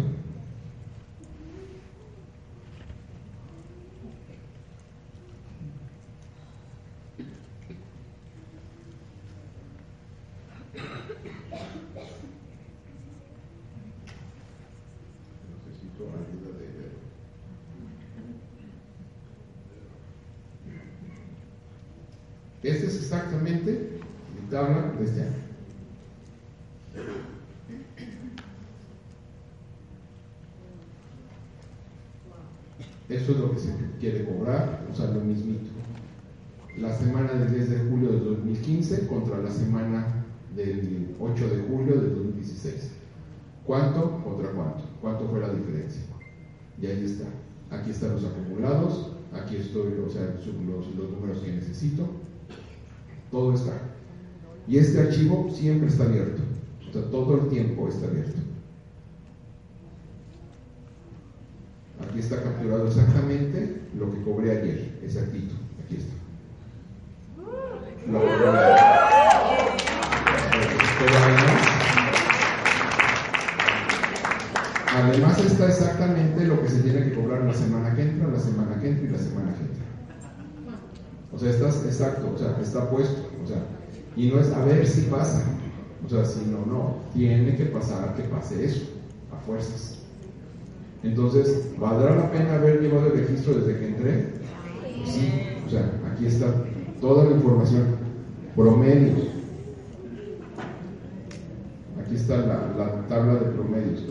[22.67, 23.91] Este es exactamente
[24.35, 25.31] mi tabla de este año.
[33.07, 35.69] Eso es lo que se quiere cobrar, o sea, lo mismito.
[36.77, 42.01] La semana del 10 de julio de 2015 contra la semana del 8 de julio
[42.01, 42.91] de 2016.
[43.65, 44.83] ¿Cuánto contra cuánto?
[44.99, 46.01] ¿Cuánto fue la diferencia?
[46.81, 47.27] Y ahí está.
[47.71, 52.26] Aquí están los acumulados, aquí estoy, o sea, los números que necesito,
[53.31, 53.73] todo está.
[54.67, 56.41] Y este archivo siempre está abierto.
[56.89, 58.39] O sea, todo el tiempo está abierto.
[62.07, 65.55] Aquí está capturado exactamente lo que cobré ayer, exactito.
[65.83, 66.13] Aquí está.
[68.11, 68.19] Lo
[74.95, 78.79] además, está exactamente lo que se tiene que cobrar la semana que entra, la semana
[78.79, 79.86] que entra y la semana que entra.
[81.37, 83.61] O sea, estás exacto, o sea, está puesto, o sea,
[84.15, 85.43] y no es a ver si pasa,
[86.03, 88.87] o sea, si no, no, tiene que pasar que pase eso,
[89.31, 89.99] a fuerzas.
[91.03, 94.29] Entonces, ¿valdrá la pena haber llevado el registro desde que entré?
[95.05, 95.31] Sí,
[95.63, 96.51] o sea, aquí está
[96.99, 97.85] toda la información,
[98.55, 99.27] promedios.
[102.03, 104.01] Aquí está la, la tabla de promedios.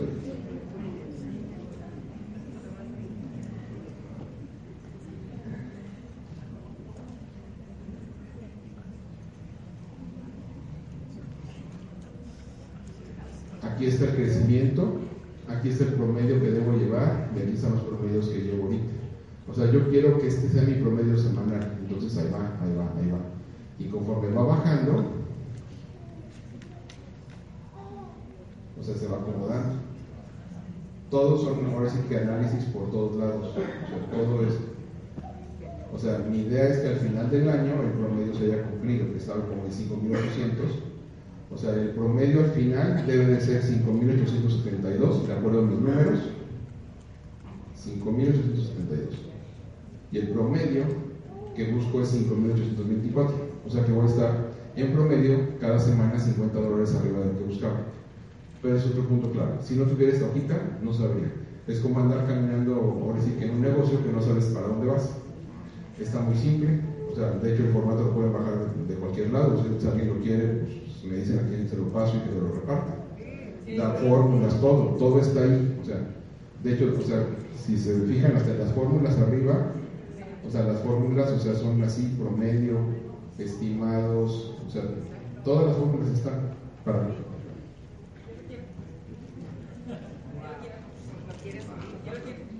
[13.77, 14.97] Aquí está el crecimiento,
[15.47, 18.85] aquí está el promedio que debo llevar y aquí están los promedios que llevo ahorita.
[19.47, 22.91] O sea, yo quiero que este sea mi promedio semanal, entonces ahí va, ahí va,
[22.99, 23.19] ahí va.
[23.77, 25.11] Y conforme va bajando,
[28.79, 29.75] o sea, se va acomodando.
[31.11, 31.57] Todos son,
[31.87, 34.55] sí que análisis por todos lados, o sea, todo es.
[35.93, 39.11] O sea, mi idea es que al final del año el promedio se haya cumplido,
[39.11, 40.86] que estaba como en 5.800
[41.49, 46.19] o sea, el promedio al final debe de ser 5.872, de acuerdo a mis números.
[47.85, 49.27] 5.872.
[50.11, 50.83] Y el promedio
[51.55, 53.31] que busco es 5.824.
[53.65, 57.39] O sea que voy a estar en promedio cada semana 50 dólares arriba de lo
[57.39, 57.77] que buscaba.
[58.61, 59.53] Pero es otro punto clave.
[59.61, 61.31] Si no tuviera esta hojita, no sabría.
[61.65, 64.87] Es como andar caminando, ahora sí que en un negocio que no sabes para dónde
[64.87, 65.15] vas.
[65.99, 66.81] Está muy simple.
[67.11, 69.63] O sea, de hecho el formato lo pueden bajar de cualquier lado.
[69.79, 72.41] Si alguien lo quiere, pues me dicen a quién se lo paso y que se
[72.41, 72.95] lo reparta.
[73.77, 75.77] Da fórmulas, todo, todo está ahí.
[75.81, 75.99] O sea,
[76.63, 77.25] de hecho, o sea,
[77.65, 79.71] si se fijan hasta las fórmulas arriba,
[80.47, 82.77] o sea, las fórmulas, o sea, son así, promedio,
[83.37, 84.83] estimados, o sea,
[85.43, 86.53] todas las fórmulas están
[86.85, 87.09] para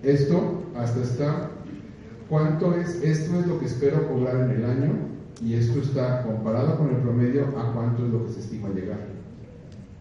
[0.04, 1.50] Esto hasta está,
[2.30, 3.02] ¿cuánto es?
[3.02, 6.98] Esto es lo que espero cobrar en el año y esto está comparado con el
[6.98, 9.00] promedio a cuánto es lo que se estima llegar.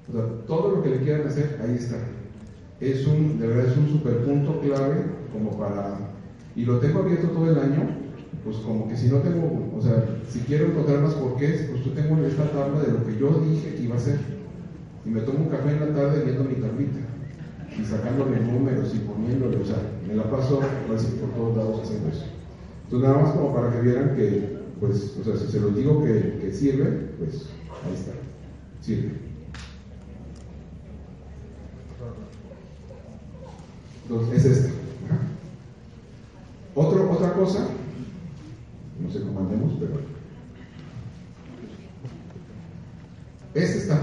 [0.08, 1.96] O sea, todo lo que le quieran hacer, ahí está.
[2.80, 5.98] Es un, de verdad es un super punto clave como para,
[6.54, 7.88] y lo tengo abierto todo el año,
[8.44, 11.92] pues como que si no tengo, o sea, si quiero encontrar más porqués, pues yo
[11.92, 14.18] tengo esta tabla de lo que yo dije que iba a hacer.
[15.04, 16.98] Y me tomo un café en la tarde viendo mi tablita
[17.78, 19.76] y sacándole números y poniéndole, o sea,
[20.06, 20.60] me la paso
[20.94, 22.24] así por todos lados haciendo eso.
[22.84, 26.04] Entonces nada más como para que vieran que, pues, o sea, si se los digo
[26.04, 27.46] que, sirve, pues
[27.84, 28.12] ahí está,
[28.82, 29.12] sirve.
[34.02, 34.70] Entonces, es esta.
[36.74, 37.66] Otra cosa,
[39.00, 39.94] no sé cómo andemos, pero.
[43.54, 44.00] Este está.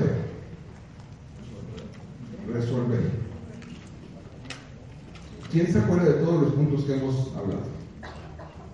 [2.51, 3.23] Resolver.
[5.51, 7.61] ¿Quién se acuerda de todos los puntos que hemos hablado?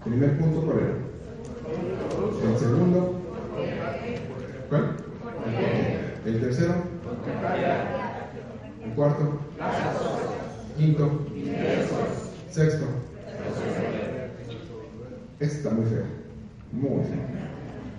[0.06, 1.09] Primer punto, ¿cuál era?
[2.44, 3.20] El segundo.
[4.70, 4.96] ¿Cuál?
[6.26, 6.76] El tercero.
[8.84, 9.40] El cuarto.
[10.78, 11.26] Quinto.
[12.50, 12.86] Sexto.
[15.40, 16.06] Este está muy feo.
[16.72, 17.20] Muy feo.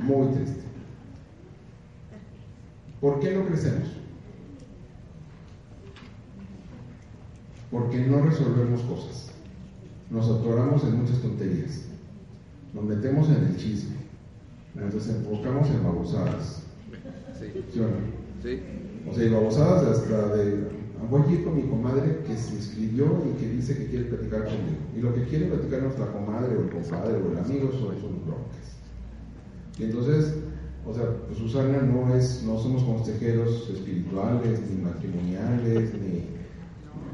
[0.01, 0.61] Muy triste.
[3.01, 3.89] ¿Por qué no crecemos?
[7.71, 9.33] Porque no resolvemos cosas.
[10.11, 11.90] Nos atoramos en muchas tonterías.
[12.75, 13.97] Nos metemos en el chisme.
[14.75, 16.63] Nos desenfocamos en babosadas.
[17.39, 17.65] Sí.
[17.73, 17.97] ¿Sí o no?
[18.43, 18.61] Sí.
[19.09, 23.07] O sea, y babosadas hasta de voy a ir con mi comadre que se inscribió
[23.27, 24.79] y que dice que quiere platicar conmigo.
[24.97, 28.25] Y lo que quiere platicar nuestra comadre o el compadre o el amigo son sus
[28.27, 28.77] broncas.
[29.79, 30.35] Y entonces,
[30.87, 36.25] o sea, pues Susana no es, no somos consejeros espirituales, ni matrimoniales, ni,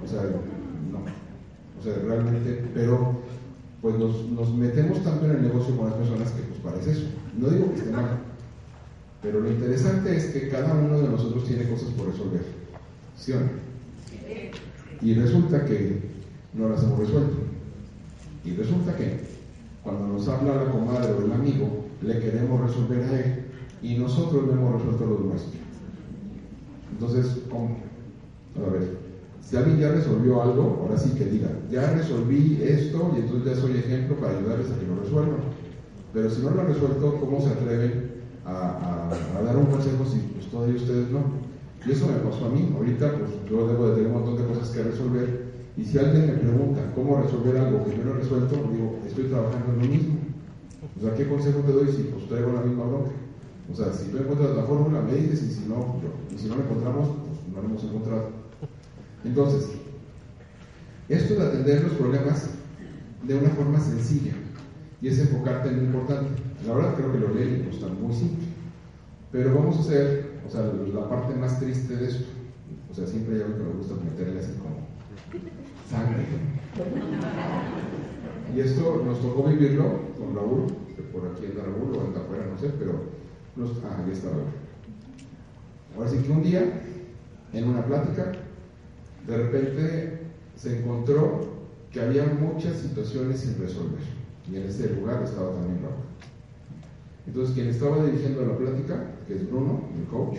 [0.05, 0.23] o sea,
[0.91, 0.99] no.
[1.79, 3.21] O sea, realmente, pero
[3.87, 7.07] pues nos, metemos tanto en el negocio con las personas que pues parece eso.
[7.39, 8.19] No digo que esté mal,
[9.23, 12.43] pero lo interesante es que cada uno de nosotros tiene cosas por resolver.
[13.17, 13.47] ¿Sí o no?
[15.01, 16.01] Y resulta que
[16.53, 17.37] no las hemos resuelto.
[18.45, 19.21] Y resulta que
[19.85, 23.45] cuando nos habla la comadre o el amigo, le queremos resolver a él
[23.83, 25.61] y nosotros no hemos resuelto lo nuestro.
[26.91, 27.77] Entonces, ¿cómo?
[28.57, 28.99] A ver,
[29.49, 33.61] si alguien ya resolvió algo, ahora sí que diga, ya resolví esto y entonces ya
[33.61, 35.39] soy ejemplo para ayudarles a que lo resuelvan.
[36.13, 38.11] Pero si no lo han resuelto, ¿cómo se atreven
[38.45, 39.09] a,
[39.45, 41.21] dar un consejo si pues, todavía ustedes no?
[41.87, 42.75] Y eso me pasó a mí.
[42.75, 45.47] Ahorita, pues yo debo de tener un montón de cosas que resolver.
[45.77, 49.27] Y si alguien me pregunta cómo resolver algo que yo no he resuelto, digo, estoy
[49.27, 50.17] trabajando en lo mismo.
[50.99, 53.13] O sea, ¿qué consejo te doy si pues traigo la misma bronca?
[53.71, 56.11] O sea, si tú encuentras la fórmula, me dices, y si no, yo.
[56.35, 58.46] Y si no la encontramos, pues no la hemos encontrado.
[59.25, 59.71] Entonces,
[61.09, 62.51] esto de atender los problemas
[63.23, 64.33] de una forma sencilla
[65.01, 66.43] y es enfocarte en lo importante.
[66.67, 68.47] La verdad creo que lo leen pues, está muy simple.
[69.33, 72.25] Pero vamos a hacer, o sea, la parte más triste de esto.
[72.91, 74.87] O sea, siempre hay algo que me gusta meterle así como
[75.91, 76.25] sangre.
[78.55, 82.47] Y esto nos tocó vivirlo con Raúl, que por aquí anda Raúl o anda afuera,
[82.51, 83.03] no sé, pero
[83.85, 84.45] ah, ahí está Raúl.
[85.97, 86.83] Ahora sí que un día,
[87.53, 88.33] en una plática,
[89.27, 90.19] de repente
[90.57, 91.57] se encontró
[91.93, 94.01] que había muchas situaciones sin resolver.
[94.51, 96.05] Y en ese lugar estaba también Raúl.
[97.27, 100.39] Entonces, quien estaba dirigiendo la plática, que es Bruno, el coach,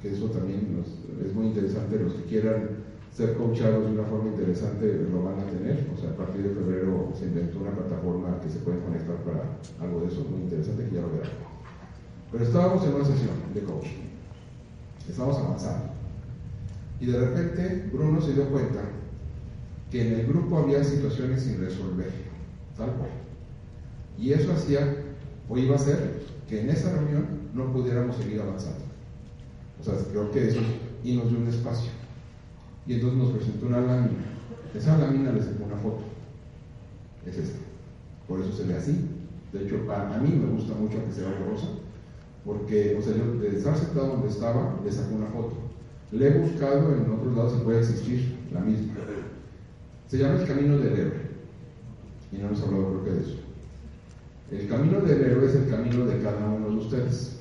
[0.00, 0.84] que eso también
[1.24, 2.82] es muy interesante, los que quieran
[3.14, 5.86] ser coachados de una forma interesante lo van a tener.
[5.94, 9.58] O sea, a partir de febrero se inventó una plataforma que se puede conectar para
[9.80, 11.30] algo de eso, muy interesante que ya lo verán.
[12.30, 14.08] Pero estábamos en una sesión de coaching,
[15.08, 16.01] estábamos avanzando.
[17.02, 18.80] Y de repente Bruno se dio cuenta
[19.90, 22.12] que en el grupo había situaciones sin resolver,
[22.76, 23.10] tal cual.
[24.16, 24.98] Y eso hacía,
[25.48, 28.84] o iba a hacer, que en esa reunión no pudiéramos seguir avanzando.
[29.80, 30.60] O sea, creo que eso
[31.02, 31.90] y nos dio un espacio.
[32.86, 34.24] Y entonces nos presentó una lámina.
[34.72, 36.04] Esa lámina le sacó una foto.
[37.26, 37.58] Es esta.
[38.28, 39.08] Por eso se ve así.
[39.52, 41.66] De hecho, para, mí me gusta mucho que sea rosa,
[42.44, 45.61] porque, o sea, yo de estar sentado donde estaba, le sacó una foto.
[46.12, 48.92] Le he buscado en otros lados y puede existir la misma.
[50.08, 51.32] Se llama el camino del héroe.
[52.30, 53.38] Y no hemos hablado creo que de eso.
[54.50, 57.38] El camino del héroe es el camino de cada uno de ustedes.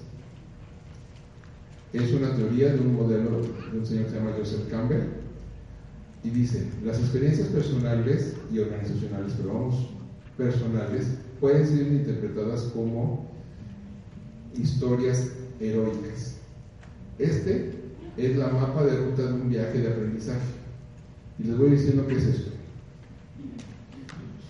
[1.92, 5.04] Es una teoría de un modelo de un señor que se llama Joseph Campbell
[6.24, 9.90] y dice, las experiencias personales y organizacionales, pero vamos,
[10.38, 11.08] personales,
[11.42, 13.30] pueden ser interpretadas como
[14.56, 16.38] historias heroicas.
[17.18, 17.81] Este
[18.18, 20.40] es la mapa de ruta de un viaje de aprendizaje.
[21.40, 22.52] Y les voy diciendo qué es esto.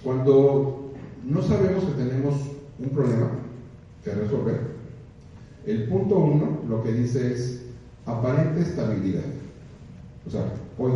[0.03, 0.91] Cuando
[1.23, 2.35] no sabemos que tenemos
[2.79, 3.29] un problema
[4.03, 4.61] que resolver,
[5.65, 7.61] el punto uno lo que dice es,
[8.05, 9.23] aparente estabilidad.
[10.25, 10.91] O sea, hoy,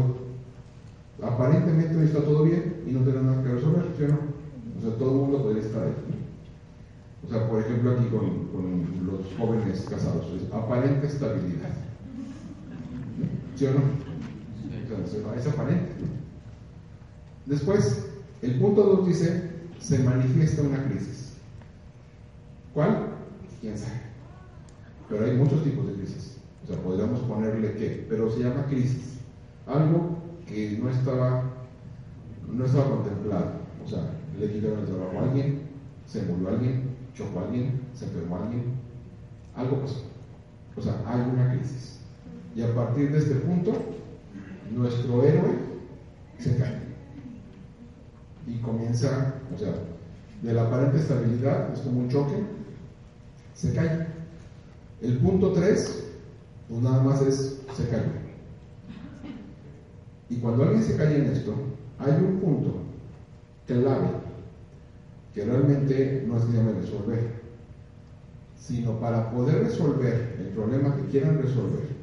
[1.22, 4.20] aparentemente hoy está todo bien y no tenemos nada que resolver, ¿sí o no?
[4.78, 5.94] O sea, todo el mundo podría estar ahí.
[7.26, 11.85] O sea, por ejemplo, aquí con, con los jóvenes casados, es aparente estabilidad.
[13.56, 13.80] ¿Sí o no?
[15.04, 15.92] O sea, es aparente.
[17.46, 18.08] Después,
[18.42, 21.34] el punto 2 dice, se manifiesta una crisis.
[22.74, 23.08] ¿Cuál?
[23.62, 24.02] ¿Quién sabe?
[25.08, 26.38] Pero hay muchos tipos de crisis.
[26.64, 29.20] O sea, podríamos ponerle qué, pero se llama crisis.
[29.68, 31.44] Algo que no estaba,
[32.52, 33.52] no estaba contemplado.
[33.86, 35.62] O sea, le quitaron el trabajo a alguien,
[36.08, 38.64] se murió alguien, chocó a alguien, se enfermó a alguien.
[39.56, 40.04] Algo pasó.
[40.76, 42.00] O sea, hay una crisis.
[42.56, 43.74] Y a partir de este punto,
[44.72, 45.56] nuestro héroe
[46.40, 46.80] se cae.
[48.48, 49.74] Y comienza, o sea,
[50.42, 52.36] de la aparente estabilidad, es como un choque,
[53.54, 54.08] se cae.
[55.02, 56.06] El punto 3,
[56.70, 58.26] pues nada más es, se cae.
[60.30, 61.54] Y cuando alguien se cae en esto,
[62.00, 62.78] hay un punto
[63.68, 64.08] clave
[65.34, 67.42] que realmente no es llame resolver,
[68.58, 71.95] sino para poder resolver el problema que quieran resolver,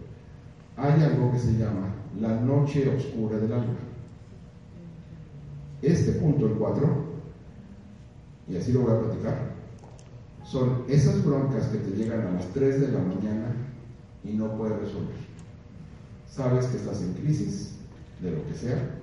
[0.76, 3.78] hay algo que se llama la noche oscura del alma.
[5.80, 7.12] Este punto, el 4,
[8.48, 9.52] y así lo voy a platicar,
[10.44, 13.54] son esas broncas que te llegan a las 3 de la mañana
[14.24, 15.16] y no puedes resolver.
[16.28, 17.72] Sabes que estás en crisis,
[18.20, 19.00] de lo que sea,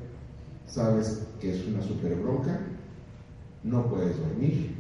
[0.65, 2.59] sabes que es una super bronca,
[3.63, 4.75] no puedes dormir,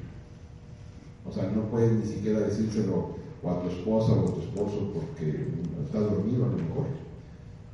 [1.25, 4.91] o sea, no puedes ni siquiera decírselo o a tu esposa o a tu esposo
[4.93, 5.47] porque
[5.85, 6.85] está dormido a lo mejor.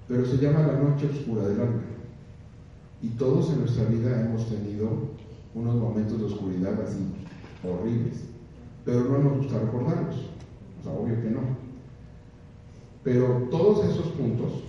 [0.07, 1.81] Pero se llama la noche oscura del alma.
[3.01, 4.89] Y todos en nuestra vida hemos tenido
[5.53, 6.99] unos momentos de oscuridad así
[7.63, 8.15] horribles,
[8.83, 10.15] pero no nos gusta recordarlos.
[10.79, 11.41] O sea, obvio que no.
[13.03, 14.63] Pero todos esos puntos,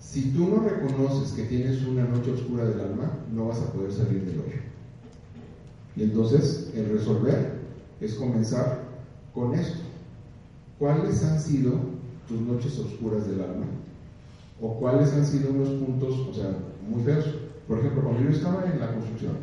[0.00, 3.92] si tú no reconoces que tienes una noche oscura del alma, no vas a poder
[3.92, 4.62] salir del hoyo.
[5.96, 7.58] Y entonces el resolver
[8.00, 8.77] es comenzar
[9.38, 9.78] con esto.
[10.78, 11.72] ¿Cuáles han sido
[12.26, 13.66] tus noches oscuras del alma?
[14.60, 16.50] ¿O cuáles han sido unos puntos, o sea,
[16.88, 17.24] muy feos?
[17.68, 19.36] Por ejemplo, cuando yo estaba en la construcción,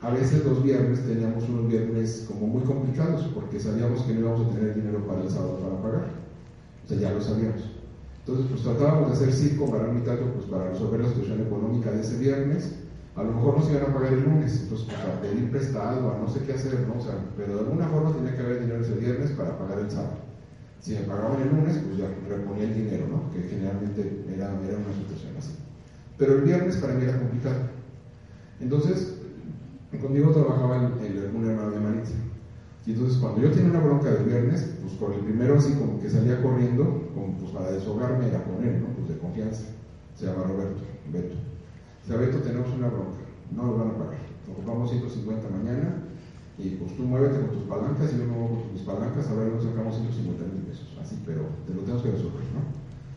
[0.00, 4.46] a veces los viernes teníamos unos viernes como muy complicados porque sabíamos que no íbamos
[4.46, 6.10] a tener dinero para el sábado para pagar.
[6.84, 7.62] O sea, ya lo sabíamos.
[8.20, 12.00] Entonces, pues tratábamos de hacer circo para un pues para resolver la situación económica de
[12.00, 12.74] ese viernes.
[13.16, 16.18] A lo mejor nos iban a pagar el lunes, entonces pues, a pedir prestado, a
[16.18, 17.00] no sé qué hacer, ¿no?
[17.00, 19.90] O sea, pero de alguna forma tenía que haber dinero ese viernes para pagar el
[19.90, 20.18] sábado.
[20.80, 23.32] Si me pagaban el lunes, pues ya reponía el dinero, ¿no?
[23.32, 25.56] Que generalmente era, era una situación así.
[26.18, 27.56] Pero el viernes para mí era complicado.
[28.60, 29.16] Entonces,
[29.98, 32.14] conmigo trabajaba en, algún hermano de Maritza.
[32.86, 36.00] Y entonces cuando yo tenía una bronca del viernes, pues con el primero así como
[36.00, 37.10] que salía corriendo,
[37.40, 38.88] pues para deshogarme era con él, ¿no?
[38.94, 39.64] Pues de confianza.
[40.14, 41.45] Se llama Roberto, Beto.
[42.06, 43.18] Dice, Beto, tenemos una bronca,
[43.50, 44.22] no lo van a pagar.
[44.46, 46.06] Ocupamos 150 mañana
[46.56, 49.50] y pues tú muévete con tus palancas y yo muevo con tus palancas, a ver,
[49.50, 50.86] nos sacamos 150 mil pesos.
[51.02, 52.62] Así, pero te lo tenemos que resolver, ¿no?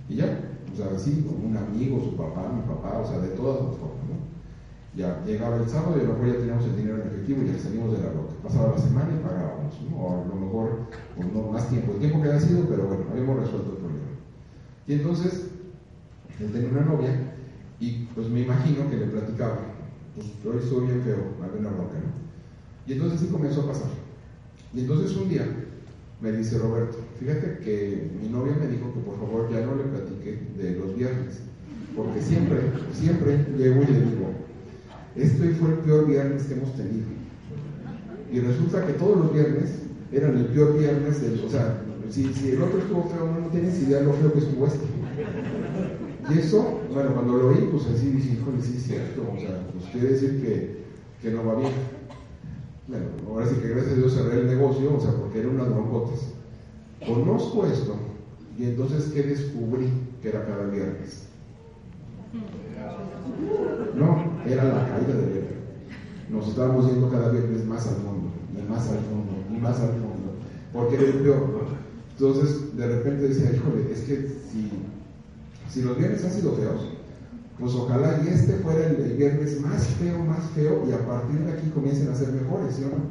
[0.09, 0.25] Y ya,
[0.73, 3.77] o sea, así, como un amigo, su papá, mi papá, o sea, de todas las
[3.77, 4.17] formas, ¿no?
[4.97, 7.53] Ya llegaba el sábado y a lo mejor ya teníamos el dinero en efectivo y
[7.53, 8.33] ya salimos de la bronca.
[8.41, 9.97] Pasaba la semana y pagábamos, ¿no?
[10.01, 13.05] O a lo mejor, pues no más tiempo, el tiempo que haya sido, pero bueno,
[13.13, 14.09] habíamos resuelto el problema.
[14.89, 15.53] Y entonces,
[16.41, 17.37] él tenía una novia
[17.79, 19.59] y pues me imagino que le platicaba,
[20.15, 22.19] pues hoy estoy bien feo, había una bronca, ¿no?
[22.87, 23.89] Y entonces sí comenzó a pasar.
[24.73, 25.45] Y entonces un día
[26.21, 29.83] me dice Roberto, fíjate que mi novia me dijo que por favor ya no le
[29.83, 31.39] platique de los viernes,
[31.95, 32.59] porque siempre,
[32.93, 34.31] siempre llego y le digo,
[35.15, 37.07] este fue el peor viernes que hemos tenido.
[38.31, 39.69] Y resulta que todos los viernes
[40.11, 43.99] eran el peor viernes del, o sea, si, el otro estuvo feo, no, tienes idea
[43.99, 44.85] de lo feo que estuvo este.
[46.29, 49.65] Y eso, bueno, cuando lo oí, pues así dije, híjole, sí es cierto, o sea,
[49.73, 50.83] pues quiere decir que,
[51.21, 51.73] que no va bien.
[52.87, 55.69] Bueno, ahora sí que gracias a Dios cerré el negocio, o sea, porque era unas
[55.69, 56.33] broncotas.
[57.05, 57.95] Conozco esto,
[58.57, 59.89] y entonces, ¿qué descubrí
[60.21, 61.23] que era cada viernes?
[63.95, 65.55] No, era la caída de guerra.
[66.29, 69.91] Nos estábamos yendo cada viernes más al fondo, y más al fondo, y más al
[69.93, 70.35] fondo,
[70.73, 71.79] porque era el peor.
[72.11, 74.69] Entonces, de repente decía, híjole, es que si,
[75.69, 76.81] si los viernes han sido feos,
[77.59, 81.51] pues ojalá y este fuera el, viernes más feo, más feo, y a partir de
[81.51, 83.03] aquí comiencen a ser mejores, ¿sí o no?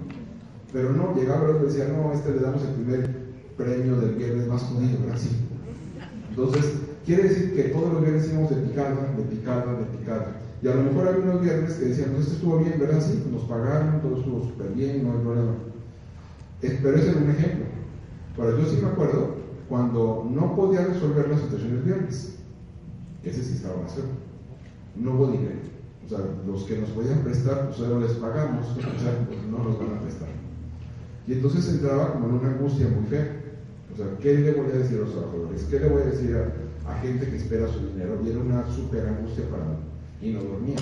[0.72, 3.10] Pero no, llegaba el otro y decía, no, este le damos el primer
[3.56, 5.18] premio del viernes más jodido, ¿verdad?
[5.18, 5.30] Sí.
[6.30, 6.72] Entonces,
[7.04, 10.40] quiere decir que todos los viernes íbamos de picada, de picada, de picada.
[10.62, 13.00] Y a lo mejor había unos viernes que decían, pues este estuvo bien, ¿verdad?
[13.00, 15.52] Sí, nos pagaron, todo estuvo súper bien, no hay problema.
[16.60, 17.66] pero ese es un ejemplo.
[18.36, 19.36] Pero yo sí me acuerdo
[19.68, 22.37] cuando no podía resolver las situaciones viernes.
[23.24, 24.04] Ese sí estaba más feo.
[24.96, 25.58] No hubo dinero.
[26.04, 29.58] O sea, los que nos podían prestar, pues ahora les pagamos, o sea, pues no
[29.62, 30.28] nos van a prestar.
[31.26, 33.36] Y entonces entraba como en una angustia muy fea.
[33.92, 35.64] O sea, ¿qué le voy a decir a los trabajadores?
[35.64, 38.18] ¿Qué le voy a decir a, a gente que espera su dinero?
[38.24, 39.76] Y era una súper angustia para mí.
[40.22, 40.76] Y no dormía.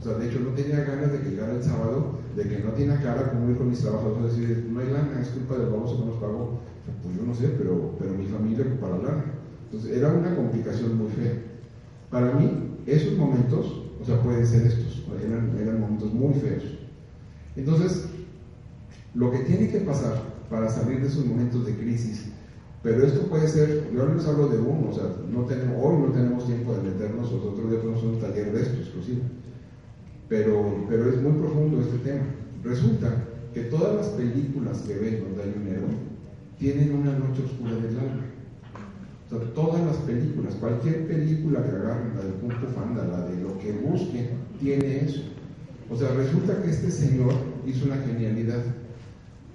[0.00, 2.72] O sea, de hecho no tenía ganas de que llegara el sábado, de que no
[2.72, 6.06] tiene cara como con mis trabajadores, decir, no hay lana, es culpa del baboso que
[6.06, 6.58] nos pagó.
[7.04, 9.24] Pues yo no sé, pero, pero mi familia la lana.
[9.66, 11.51] Entonces era una complicación muy fea.
[12.12, 16.62] Para mí, esos momentos, o sea, pueden ser estos, eran, momentos muy feos.
[17.56, 18.06] Entonces,
[19.14, 22.26] lo que tiene que pasar para salir de esos momentos de crisis,
[22.82, 26.02] pero esto puede ser, yo no les hablo de uno, o sea, no tenemos, hoy
[26.02, 29.22] no tenemos tiempo de meternos, nosotros ya tenemos un taller de esto exclusivo,
[30.28, 32.24] pero, pero es muy profundo este tema.
[32.62, 35.96] Resulta que todas las películas que ven donde hay un héroe
[36.58, 38.31] tienen una noche oscura del alma.
[39.54, 43.58] Todas las películas, cualquier película que agarren, la de Kung Fu Panda, la de lo
[43.58, 44.28] que busquen,
[44.60, 45.22] tiene eso.
[45.90, 47.32] O sea, resulta que este señor
[47.66, 48.62] hizo una genialidad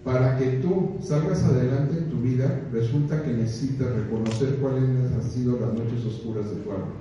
[0.04, 5.60] para que tú salgas adelante en tu vida, resulta que necesitas reconocer cuáles han sido
[5.60, 6.94] las noches oscuras de tu alma.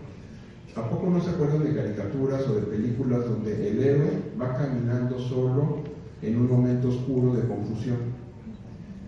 [0.74, 5.18] ¿A poco no se acuerdan de caricaturas o de películas donde el héroe va caminando
[5.18, 5.78] solo
[6.20, 7.96] en un momento oscuro de confusión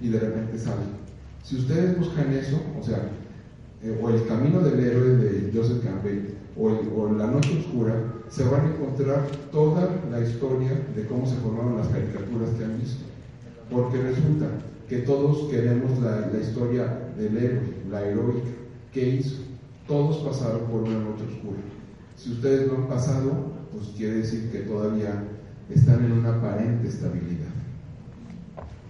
[0.01, 0.85] y de repente sale?
[1.43, 3.11] Si ustedes buscan eso, o sea,
[3.83, 7.95] eh, o el camino del héroe de Joseph Campbell, o, La Noche Oscura,
[8.29, 12.79] se van a encontrar toda la historia de cómo se formaron las caricaturas que han
[12.79, 13.09] visto
[13.71, 14.47] porque resulta
[14.89, 18.49] que todos queremos la, la, historia del héroe, la heroica,
[18.93, 19.43] ¿qué hizo?
[19.87, 21.59] Todos pasaron por una noche oscura.
[22.17, 25.25] Si ustedes no han pasado, pues quiere decir que todavía
[25.69, 27.49] están en una aparente estabilidad.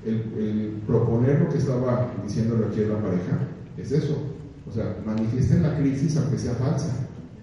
[0.06, 3.40] El, proponer lo que estaba diciéndole aquí la pareja
[3.76, 4.16] es eso.
[4.68, 6.92] O sea, manifiesten la crisis aunque sea falsa,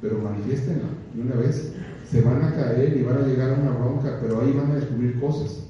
[0.01, 0.89] pero manifiestenla.
[1.15, 1.73] Y una vez
[2.09, 4.75] se van a caer y van a llegar a una bronca, pero ahí van a
[4.75, 5.63] descubrir cosas.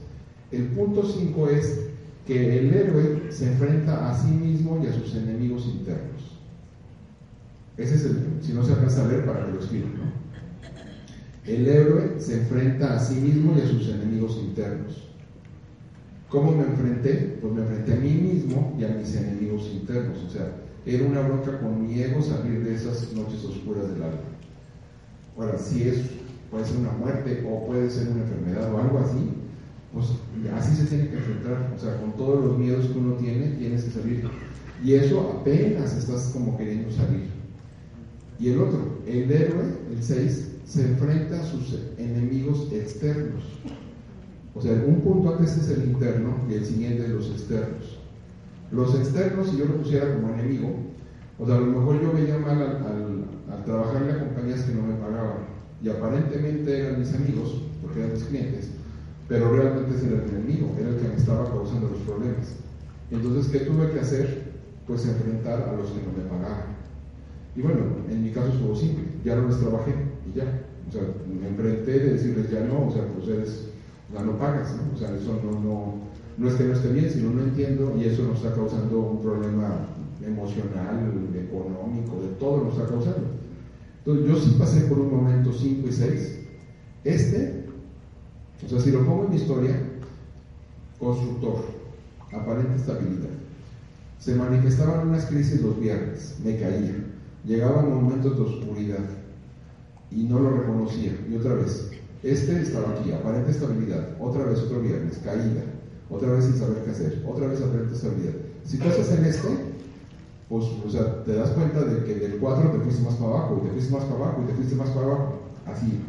[0.52, 1.88] El punto 5 es
[2.28, 6.40] que el héroe se enfrenta a sí mismo y a sus enemigos internos.
[7.78, 10.26] Ese es el, si no se alcanza a leer para que lo escriban, ¿no?
[11.46, 15.08] El héroe se enfrenta a sí mismo y a sus enemigos internos.
[16.30, 17.38] ¿Cómo me enfrenté?
[17.40, 20.18] Pues me enfrenté a mí mismo y a mis enemigos internos.
[20.26, 20.52] O sea,
[20.86, 24.20] era una bronca con mi ego salir de esas noches oscuras del alma.
[25.38, 26.02] Ahora, si es,
[26.52, 29.30] puede ser una muerte o puede ser una enfermedad o algo así,
[29.94, 30.08] pues
[30.54, 33.84] así se tiene que enfrentar, o sea, con todos los miedos que uno tiene, tienes
[33.84, 34.30] que salir.
[34.84, 37.30] Y eso apenas estás como queriendo salir.
[38.40, 43.44] Y el otro, el héroe, el 6, se enfrenta a sus enemigos externos.
[44.54, 47.98] O sea, un punto antes es el interno y el siguiente los externos.
[48.72, 50.76] Los externos, si yo lo pusiera como enemigo,
[51.38, 54.74] o sea, a lo mejor yo veía mal al, al, al trabajar en compañías que
[54.74, 58.70] no me pagaban y aparentemente eran mis amigos, porque eran mis clientes,
[59.28, 62.56] pero realmente era el enemigo, era el que me estaba causando los problemas.
[63.12, 64.56] Entonces, ¿qué tuve que hacer?
[64.88, 66.76] Pues enfrentar a los que no me pagaban.
[67.56, 69.94] Y bueno, en mi caso estuvo simple, ya no les trabajé
[70.28, 70.62] y ya.
[70.88, 73.70] O sea, me enfrenté de decirles ya no, o sea, pues eres,
[74.14, 74.94] ya no pagas, ¿no?
[74.94, 75.94] O sea, eso no, no,
[76.38, 79.22] no es que no esté bien, sino no entiendo y eso nos está causando un
[79.22, 79.88] problema
[80.26, 83.28] emocional, económico, de todo nos está causando.
[84.00, 86.40] Entonces, yo sí pasé por un momento 5 y 6.
[87.04, 87.66] Este
[88.64, 89.80] o sea, si lo pongo en mi historia,
[90.98, 91.66] constructor,
[92.32, 93.30] aparente estabilidad.
[94.20, 96.96] Se manifestaban unas crisis los viernes, me caía,
[97.46, 99.06] llegaban momentos de oscuridad
[100.10, 101.12] y no lo reconocía.
[101.30, 101.92] Y otra vez,
[102.24, 105.62] este estaba aquí, aparente estabilidad, otra vez otro viernes, caída,
[106.10, 108.34] otra vez sin saber qué hacer, otra vez aparente estabilidad.
[108.64, 109.48] Si tú haces en este,
[110.50, 113.62] pues, o sea, te das cuenta de que del 4 te fuiste más para abajo,
[113.62, 116.00] y te fuiste más para abajo, y te fuiste más para abajo, así.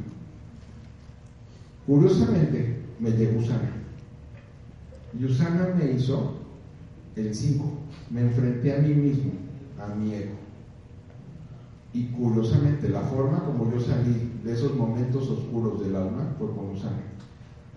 [1.87, 3.71] Curiosamente, me llegó Usana.
[5.19, 6.35] Y Usana me hizo
[7.15, 7.65] el 5.
[8.11, 9.33] Me enfrenté a mí mismo,
[9.81, 10.35] a mi ego.
[11.93, 16.71] Y curiosamente, la forma como yo salí de esos momentos oscuros del alma fue con
[16.71, 17.03] Usana.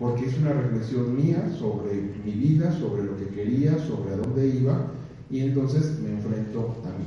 [0.00, 1.92] Porque es una reflexión mía sobre
[2.24, 4.86] mi vida, sobre lo que quería, sobre a dónde iba,
[5.30, 7.04] y entonces me enfrento a mí.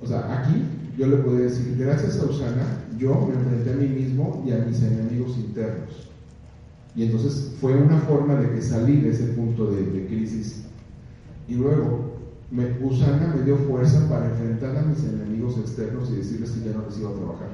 [0.00, 0.62] O sea, aquí
[0.96, 4.58] yo le podría decir, gracias a Usana, yo me enfrenté a mí mismo y a
[4.58, 6.08] mis enemigos internos.
[6.94, 10.62] Y entonces fue una forma de que salí de ese punto de, de crisis.
[11.48, 12.05] Y luego,
[12.50, 16.76] me, Usana me dio fuerza para enfrentar a mis enemigos externos y decirles que ya
[16.76, 17.48] no les iba a trabajar.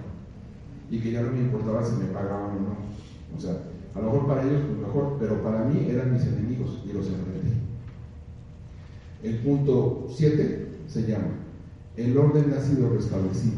[0.91, 2.77] Y que ya no me importaba si me pagaban o no.
[3.37, 3.57] O sea,
[3.95, 7.07] a lo mejor para ellos, pues mejor, pero para mí eran mis enemigos y los
[7.07, 7.53] enfrenté.
[9.23, 11.29] El punto 7 se llama,
[11.97, 13.55] el orden ha sido restablecido.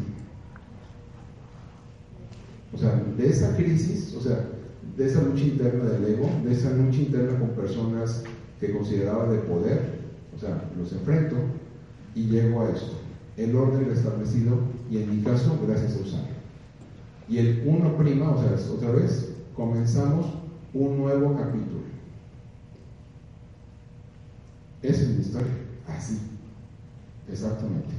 [2.73, 4.45] O sea, de esa crisis, o sea,
[4.97, 8.25] de esa lucha interna del ego, de esa lucha interna con personas
[8.61, 9.94] que consideraba de poder,
[10.79, 11.37] los enfrento
[12.15, 12.95] y llego a esto.
[13.37, 14.59] El orden restablecido
[14.91, 16.35] y en mi caso, gracias a usarlo.
[17.29, 20.27] Y el 1' prima, o sea, otra vez, comenzamos
[20.73, 21.85] un nuevo capítulo.
[24.83, 25.55] Es mi historia,
[25.89, 26.21] así,
[27.31, 27.95] exactamente.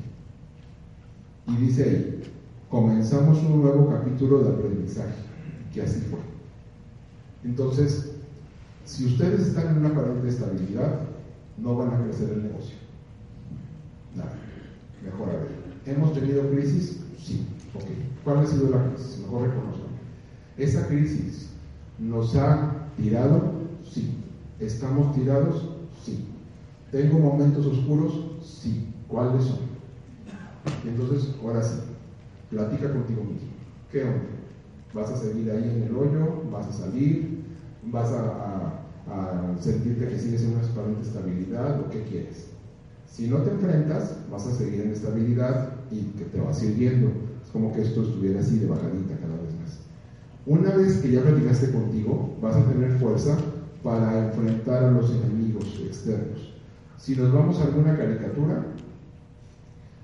[1.48, 2.24] Y dice ahí,
[2.70, 5.16] comenzamos un nuevo capítulo de aprendizaje,
[5.74, 6.20] que así fue.
[7.44, 8.12] Entonces,
[8.86, 11.02] si ustedes están en una aparente estabilidad,
[11.58, 12.76] no van a crecer el negocio.
[14.16, 14.34] Nada,
[15.04, 15.66] mejor a ver.
[15.86, 17.02] ¿Hemos tenido crisis?
[17.20, 17.46] Sí.
[18.24, 19.20] ¿Cuál ha sido la crisis?
[19.20, 19.86] Mejor reconozcan.
[20.58, 21.50] ¿Esa crisis
[22.00, 23.54] nos ha tirado?
[23.84, 24.16] Sí.
[24.60, 25.70] ¿Estamos tirados?
[26.04, 26.26] Sí.
[26.92, 28.14] ¿Tengo momentos oscuros?
[28.42, 28.88] Sí.
[29.08, 29.76] ¿Cuáles son?
[30.86, 31.80] entonces, ahora sí,
[32.50, 33.50] platica contigo mismo.
[33.92, 34.24] ¿Qué onda?
[34.94, 36.44] ¿Vas a seguir ahí en el hoyo?
[36.52, 37.44] ¿Vas a salir?
[37.84, 38.80] ¿Vas a,
[39.60, 41.80] sentirte que sigues en una aparente estabilidad?
[41.82, 42.48] ¿O qué quieres?
[43.10, 47.08] Si no te enfrentas, vas a seguir en estabilidad y te vas sirviendo.
[47.44, 49.80] Es como que esto estuviera así de bajadita cada vez más.
[50.46, 53.38] Una vez que ya platicaste contigo, vas a tener fuerza
[53.84, 56.54] para enfrentar a los enemigos externos.
[56.98, 58.66] Si nos vamos a alguna caricatura,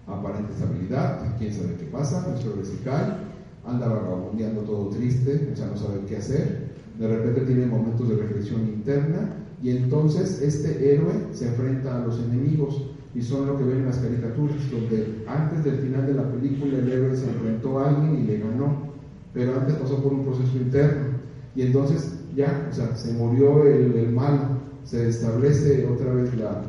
[0.07, 3.17] aparente estabilidad, quién sabe qué pasa, nuestro vesical,
[3.65, 6.60] anda vagabundeando todo triste, sea, no sabe qué hacer,
[7.01, 12.19] de repente tiene momentos de reflexión interna y entonces este héroe se enfrenta a los
[12.19, 12.83] enemigos
[13.13, 16.77] y son lo que ven en las caricaturas, donde antes del final de la película
[16.77, 18.91] el héroe se enfrentó a alguien y le ganó,
[19.33, 21.07] pero antes pasó por un proceso interno
[21.55, 26.61] y entonces ya, o sea, se murió el, el malo, se establece otra vez la,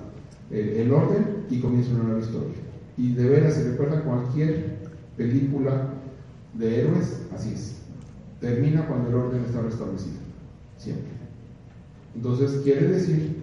[0.51, 2.55] el, orden y comienza una nueva historia.
[2.97, 4.79] Y de veras, se recuerda cualquier
[5.17, 5.89] película
[6.55, 7.77] de héroes, así es.
[8.41, 10.19] Termina cuando el orden está restablecido,
[10.83, 11.13] siempre.
[12.15, 13.37] Entonces, quiere decir,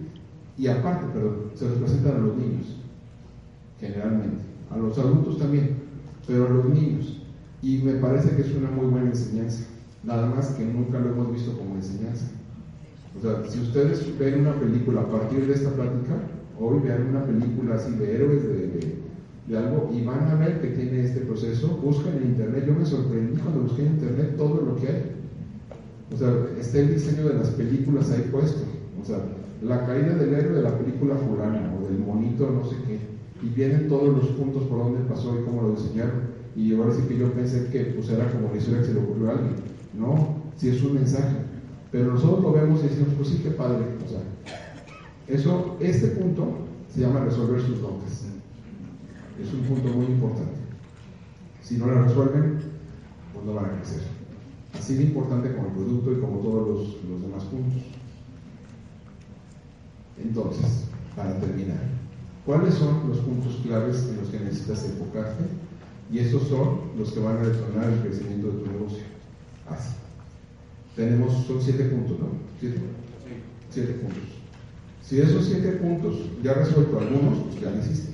[0.58, 2.66] y aparte, pero se los presentan a los niños,
[3.80, 5.76] generalmente, a los adultos también,
[6.26, 7.22] pero a los niños.
[7.62, 9.64] Y me parece que es una muy buena enseñanza,
[10.04, 12.26] nada más que nunca lo hemos visto como enseñanza.
[13.18, 16.16] O sea, si ustedes ven una película a partir de esta plática,
[16.58, 19.00] hoy vean una película así de héroes de,
[19.48, 22.86] de, algo y van a ver que tiene este proceso, buscan en internet, yo me
[22.86, 25.19] sorprendí cuando busqué en internet todo lo que hay.
[26.12, 28.62] O sea, está el diseño de las películas ahí puesto.
[29.00, 29.18] O sea,
[29.62, 32.98] la caída del héroe de la película fulana o del monito no sé qué.
[33.42, 36.30] Y vienen todos los puntos por donde pasó y cómo lo diseñaron.
[36.56, 39.00] Y ahora sí que yo pensé que pues era como la historia que se le
[39.00, 39.54] ocurrió a alguien.
[39.94, 41.36] No, sí es un mensaje.
[41.92, 43.84] Pero nosotros lo vemos y decimos, pues sí, qué padre.
[44.04, 44.20] O sea,
[45.26, 46.58] eso, este punto
[46.92, 48.24] se llama resolver sus dotes.
[49.40, 50.60] Es un punto muy importante.
[51.62, 52.58] Si no lo resuelven,
[53.32, 54.19] pues no van a crecer.
[54.78, 57.82] Así de importante como el producto y como todos los, los demás puntos.
[60.22, 60.84] Entonces,
[61.16, 61.80] para terminar,
[62.46, 65.44] ¿cuáles son los puntos claves en los que necesitas enfocarte?
[66.12, 69.04] Y esos son los que van a detonar el crecimiento de tu negocio.
[69.68, 69.94] Así.
[70.96, 72.26] Tenemos, son siete puntos, ¿no?
[72.58, 72.80] ¿Siete?
[73.70, 74.40] Siete puntos.
[75.02, 78.12] Si de esos siete puntos ya resuelto algunos, pues ya lo hiciste.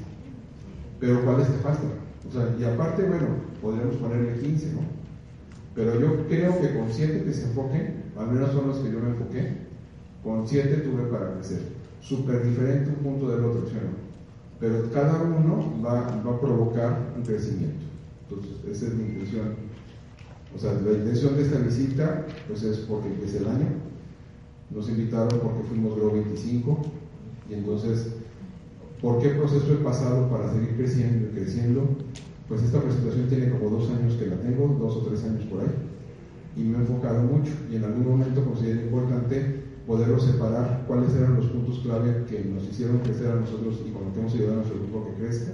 [1.01, 1.93] Pero ¿cuáles te faltan?
[2.29, 3.27] O sea, y aparte, bueno,
[3.61, 4.96] podríamos ponerle 15, ¿no?
[5.77, 8.99] Pero yo creo que con siete que se enfoquen, al menos son los que yo
[8.99, 9.59] me enfoqué,
[10.25, 11.61] con siete tuve para crecer.
[12.01, 13.75] Súper diferente un punto del otro, ¿sí
[14.59, 17.85] Pero cada uno va, va a provocar un crecimiento.
[18.29, 19.55] Entonces, esa es mi intención.
[20.55, 23.67] O sea, la intención de esta visita, pues es porque empieza el año.
[24.71, 26.83] Nos invitaron porque fuimos Grow 25
[27.51, 28.15] y entonces,
[29.03, 31.87] ¿por qué proceso he pasado para seguir creciendo y creciendo?
[32.49, 35.61] Pues esta presentación tiene como dos años que la tengo, dos o tres años por
[35.61, 35.75] ahí,
[36.57, 41.37] y me he enfocado mucho y en algún momento consideré importante poderlo separar cuáles eran
[41.37, 44.79] los puntos clave que nos hicieron crecer a nosotros y que hemos ayudado a nuestro
[44.79, 45.53] grupo que crezca.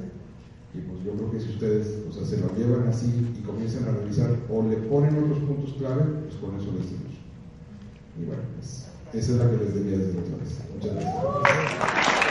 [0.75, 3.89] Y pues yo creo que si ustedes o sea, se lo llevan así y comienzan
[3.89, 7.13] a revisar o le ponen otros puntos clave, pues con eso lo hicimos.
[8.19, 10.59] Y bueno, pues esa es la que les debía decir otra vez.
[10.75, 12.22] Muchas gracias.